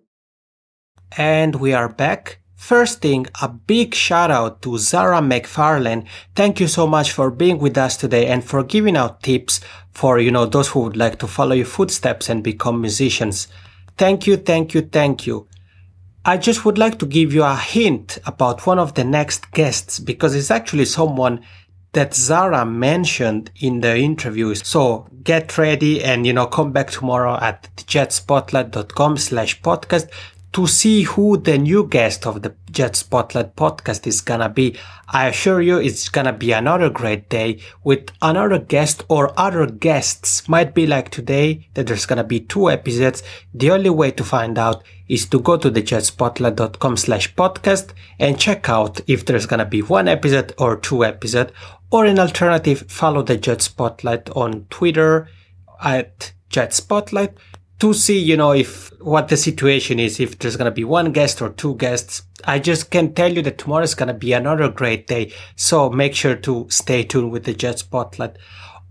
And 1.17 1.57
we 1.57 1.73
are 1.73 1.89
back. 1.89 2.39
First 2.55 3.01
thing, 3.01 3.27
a 3.43 3.49
big 3.49 3.95
shout 3.95 4.31
out 4.31 4.63
to 4.63 4.79
Zara 4.79 5.21
McFarlane. 5.21 6.07
Thank 6.37 6.61
you 6.61 6.69
so 6.69 6.87
much 6.87 7.11
for 7.11 7.31
being 7.31 7.59
with 7.59 7.77
us 7.77 7.97
today 7.97 8.27
and 8.27 8.45
for 8.45 8.63
giving 8.63 8.97
out 8.97 9.23
tips 9.23 9.61
for, 9.93 10.21
you 10.21 10.31
know, 10.31 10.47
those 10.47 10.69
who 10.69 10.81
would 10.81 10.97
like 10.97 11.19
to 11.19 11.27
follow 11.27 11.55
your 11.55 11.67
footsteps 11.67 12.29
and 12.29 12.45
become 12.45 12.81
musicians. 12.81 13.49
Thank 13.97 14.27
you, 14.27 14.37
thank 14.37 14.73
you, 14.73 14.83
thank 14.83 15.27
you. 15.27 15.49
I 16.25 16.37
just 16.37 16.65
would 16.65 16.79
like 16.79 16.99
to 17.01 17.07
give 17.07 17.33
you 17.33 17.43
a 17.43 17.57
hint 17.57 18.19
about 18.25 18.67
one 18.67 18.79
of 18.79 18.95
the 18.95 19.05
next 19.05 19.51
guests 19.53 19.99
because 19.99 20.35
it's 20.35 20.51
actually 20.51 20.85
someone 20.85 21.41
that 21.93 22.15
Zara 22.15 22.65
mentioned 22.65 23.51
in 23.59 23.81
the 23.81 23.97
interview. 23.97 24.55
So 24.55 25.09
get 25.25 25.59
ready 25.59 26.05
and, 26.05 26.25
you 26.25 26.33
know, 26.33 26.47
come 26.47 26.73
back 26.73 26.91
tomorrow 26.91 27.37
at 27.41 27.69
jazzspotlight.com 27.77 29.17
slash 29.17 29.61
podcast 29.61 30.09
to 30.53 30.67
see 30.67 31.03
who 31.03 31.37
the 31.37 31.59
new 31.59 31.87
guest 31.87 32.27
of 32.27 32.43
the 32.43 32.55
Jazz 32.71 32.99
Spotlight 32.99 33.55
podcast 33.55 34.07
is 34.07 34.21
gonna 34.21 34.49
be. 34.49 34.77
I 35.09 35.29
assure 35.29 35.61
you 35.61 35.79
it's 35.79 36.09
gonna 36.09 36.33
be 36.33 36.51
another 36.53 36.91
great 36.91 37.29
day 37.29 37.61
with 37.85 38.11
another 38.21 38.59
guest 38.59 39.05
or 39.09 39.33
other 39.39 39.67
guests. 39.67 40.49
Might 40.49 40.75
be 40.75 40.87
like 40.87 41.11
today 41.11 41.69
that 41.75 41.87
there's 41.87 42.07
gonna 42.07 42.25
be 42.25 42.41
two 42.41 42.69
episodes. 42.69 43.23
The 43.55 43.71
only 43.71 43.91
way 43.91 44.11
to 44.13 44.25
find 44.25 44.59
out 44.59 44.83
is 45.09 45.27
to 45.27 45.41
go 45.41 45.57
to 45.57 45.71
the 45.71 45.83
jazzspotlight.com 45.83 46.97
slash 46.97 47.35
podcast 47.35 47.93
and 48.19 48.39
check 48.39 48.69
out 48.69 49.01
if 49.07 49.27
there's 49.27 49.47
gonna 49.47 49.65
be 49.65 49.83
one 49.83 50.09
episode 50.09 50.53
or 50.59 50.77
two 50.77 51.05
episodes. 51.05 51.53
Or 51.93 52.05
an 52.05 52.19
alternative, 52.19 52.85
follow 52.89 53.23
the 53.23 53.37
Jazz 53.37 53.65
Spotlight 53.65 54.31
on 54.31 54.67
Twitter 54.71 55.29
at 55.83 56.33
Jazz 56.49 56.77
Spotlight 56.77 57.35
to 57.81 57.95
see, 57.95 58.19
you 58.19 58.37
know, 58.37 58.53
if 58.53 58.91
what 59.01 59.29
the 59.29 59.37
situation 59.37 59.99
is, 59.99 60.21
if 60.21 60.39
there's 60.39 60.57
going 60.57 60.71
to 60.71 60.75
be 60.75 60.85
one 60.85 61.13
guest 61.13 61.41
or 61.41 61.49
two 61.49 61.75
guests. 61.77 62.23
I 62.45 62.59
just 62.59 62.91
can 62.91 63.15
tell 63.15 63.33
you 63.33 63.43
that 63.43 63.59
tomorrow 63.59 63.83
is 63.83 63.95
going 63.95 64.09
to 64.09 64.15
be 64.15 64.33
another 64.33 64.69
great 64.69 65.07
day. 65.07 65.33
So 65.57 65.91
make 65.91 66.15
sure 66.15 66.37
to 66.37 66.67
stay 66.69 67.05
tuned 67.05 67.33
with 67.33 67.45
the 67.45 67.55
Jazz 67.55 67.81
Spotlight. 67.81 68.37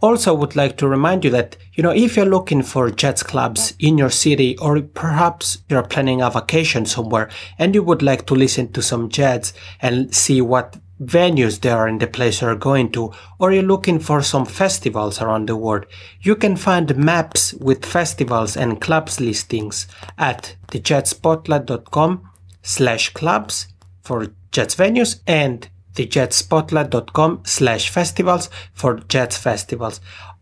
Also 0.02 0.34
would 0.34 0.56
like 0.56 0.78
to 0.78 0.88
remind 0.88 1.26
you 1.26 1.30
that, 1.32 1.58
you 1.74 1.84
know, 1.84 1.92
if 1.92 2.16
you're 2.16 2.26
looking 2.26 2.64
for 2.64 2.90
jazz 2.90 3.22
clubs 3.22 3.74
in 3.80 3.98
your 3.98 4.10
city 4.10 4.58
or 4.60 4.82
perhaps 4.82 5.58
you're 5.68 5.84
planning 5.84 6.22
a 6.22 6.30
vacation 6.30 6.86
somewhere 6.86 7.30
and 7.58 7.76
you 7.76 7.84
would 7.84 8.02
like 8.02 8.26
to 8.28 8.34
listen 8.34 8.72
to 8.72 8.82
some 8.82 9.10
jazz 9.10 9.54
and 9.82 10.16
see 10.16 10.42
what 10.42 10.78
venues 11.02 11.62
there 11.62 11.88
in 11.88 11.98
the 11.98 12.08
place 12.08 12.42
you're 12.42 12.56
going 12.56 12.92
to, 12.92 13.12
or 13.40 13.52
you're 13.52 13.64
looking 13.64 14.00
for 14.00 14.22
some 14.22 14.46
festivals 14.46 15.22
around 15.22 15.48
the 15.48 15.56
world, 15.56 15.86
you 16.22 16.36
can 16.36 16.56
find 16.56 16.96
maps 16.98 17.54
with 17.54 17.86
festivals 17.86 18.58
and 18.58 18.82
clubs 18.82 19.20
listings 19.20 19.88
at 20.18 20.56
thejazzspotlight.com 20.68 22.30
slash 22.62 23.10
clubs 23.14 23.68
for 24.02 24.28
jazz 24.52 24.76
venues 24.76 25.22
and 25.26 25.70
thejazzspotlight.com 25.94 27.42
slash 27.46 27.90
festivals 27.90 28.50
for 28.74 29.00
jazz 29.08 29.38
festivals. 29.38 30.00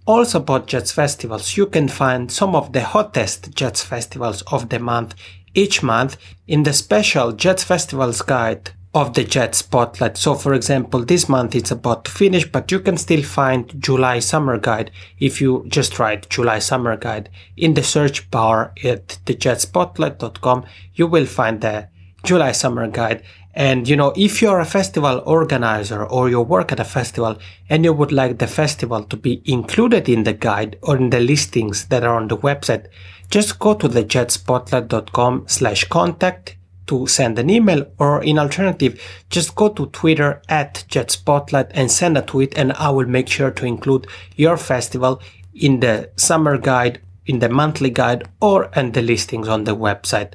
also 0.07 0.39
about 0.39 0.67
Jets 0.67 0.91
festivals, 0.91 1.57
you 1.57 1.67
can 1.67 1.89
find 1.89 2.31
some 2.31 2.55
of 2.55 2.71
the 2.71 2.81
hottest 2.81 3.53
Jets 3.53 3.83
festivals 3.83 4.41
of 4.43 4.69
the 4.69 4.79
month 4.79 5.13
each 5.53 5.83
month 5.83 6.17
in 6.47 6.63
the 6.63 6.71
special 6.71 7.31
Jets 7.33 7.63
Festivals 7.63 8.21
guide 8.21 8.71
of 8.93 9.13
the 9.13 9.23
Jazz 9.23 9.57
Spotlight. 9.57 10.17
So, 10.17 10.33
for 10.33 10.53
example, 10.53 11.03
this 11.03 11.29
month 11.29 11.55
it's 11.55 11.71
about 11.71 12.05
to 12.05 12.11
finish, 12.11 12.49
but 12.49 12.71
you 12.71 12.79
can 12.79 12.97
still 12.97 13.23
find 13.23 13.71
July 13.81 14.19
Summer 14.19 14.57
Guide 14.57 14.91
if 15.19 15.41
you 15.41 15.65
just 15.67 15.99
write 15.99 16.29
July 16.29 16.59
Summer 16.59 16.97
Guide 16.97 17.29
in 17.55 17.73
the 17.73 17.83
search 17.83 18.29
bar 18.31 18.73
at 18.83 19.19
thejazzspotlight.com. 19.25 20.65
You 20.95 21.07
will 21.07 21.25
find 21.25 21.61
the 21.61 21.89
July 22.23 22.51
Summer 22.51 22.87
Guide. 22.87 23.23
And 23.53 23.87
you 23.87 23.95
know, 23.95 24.13
if 24.15 24.41
you're 24.41 24.59
a 24.59 24.65
festival 24.65 25.23
organizer 25.25 26.05
or 26.05 26.29
you 26.29 26.41
work 26.41 26.71
at 26.71 26.79
a 26.79 26.85
festival 26.85 27.39
and 27.69 27.83
you 27.83 27.91
would 27.91 28.11
like 28.11 28.37
the 28.37 28.47
festival 28.47 29.03
to 29.03 29.17
be 29.17 29.41
included 29.45 30.07
in 30.07 30.23
the 30.23 30.33
guide 30.33 30.77
or 30.83 30.95
in 30.97 31.09
the 31.09 31.19
listings 31.19 31.87
that 31.87 32.03
are 32.03 32.15
on 32.15 32.27
the 32.27 32.37
website, 32.37 32.87
just 33.31 33.59
go 33.59 33.73
to 33.73 33.89
thejazzspotlight.com 33.89 35.45
slash 35.47 35.85
contact 35.85 36.55
to 36.87 37.07
send 37.07 37.37
an 37.37 37.49
email 37.49 37.85
or 37.99 38.23
in 38.23 38.39
alternative, 38.39 39.01
just 39.29 39.55
go 39.55 39.69
to 39.69 39.87
Twitter 39.87 40.41
at 40.49 40.85
JazzSpotlight 40.89 41.71
and 41.71 41.91
send 41.91 42.17
a 42.17 42.21
tweet 42.21 42.57
and 42.57 42.73
I 42.73 42.89
will 42.89 43.07
make 43.07 43.29
sure 43.29 43.51
to 43.51 43.65
include 43.65 44.07
your 44.35 44.57
festival 44.57 45.21
in 45.53 45.79
the 45.79 46.09
summer 46.15 46.57
guide, 46.57 47.01
in 47.25 47.39
the 47.39 47.49
monthly 47.49 47.89
guide 47.89 48.27
or 48.41 48.69
in 48.75 48.91
the 48.91 49.01
listings 49.01 49.47
on 49.47 49.65
the 49.65 49.75
website. 49.75 50.33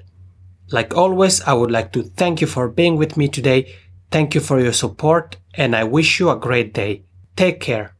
Like 0.70 0.94
always, 0.96 1.42
I 1.42 1.52
would 1.52 1.70
like 1.70 1.92
to 1.92 2.02
thank 2.02 2.40
you 2.40 2.46
for 2.46 2.68
being 2.68 2.96
with 2.96 3.16
me 3.16 3.28
today. 3.28 3.74
Thank 4.10 4.34
you 4.34 4.40
for 4.40 4.60
your 4.60 4.72
support 4.72 5.36
and 5.54 5.74
I 5.76 5.84
wish 5.84 6.20
you 6.20 6.30
a 6.30 6.36
great 6.36 6.72
day. 6.74 7.04
Take 7.36 7.60
care. 7.60 7.94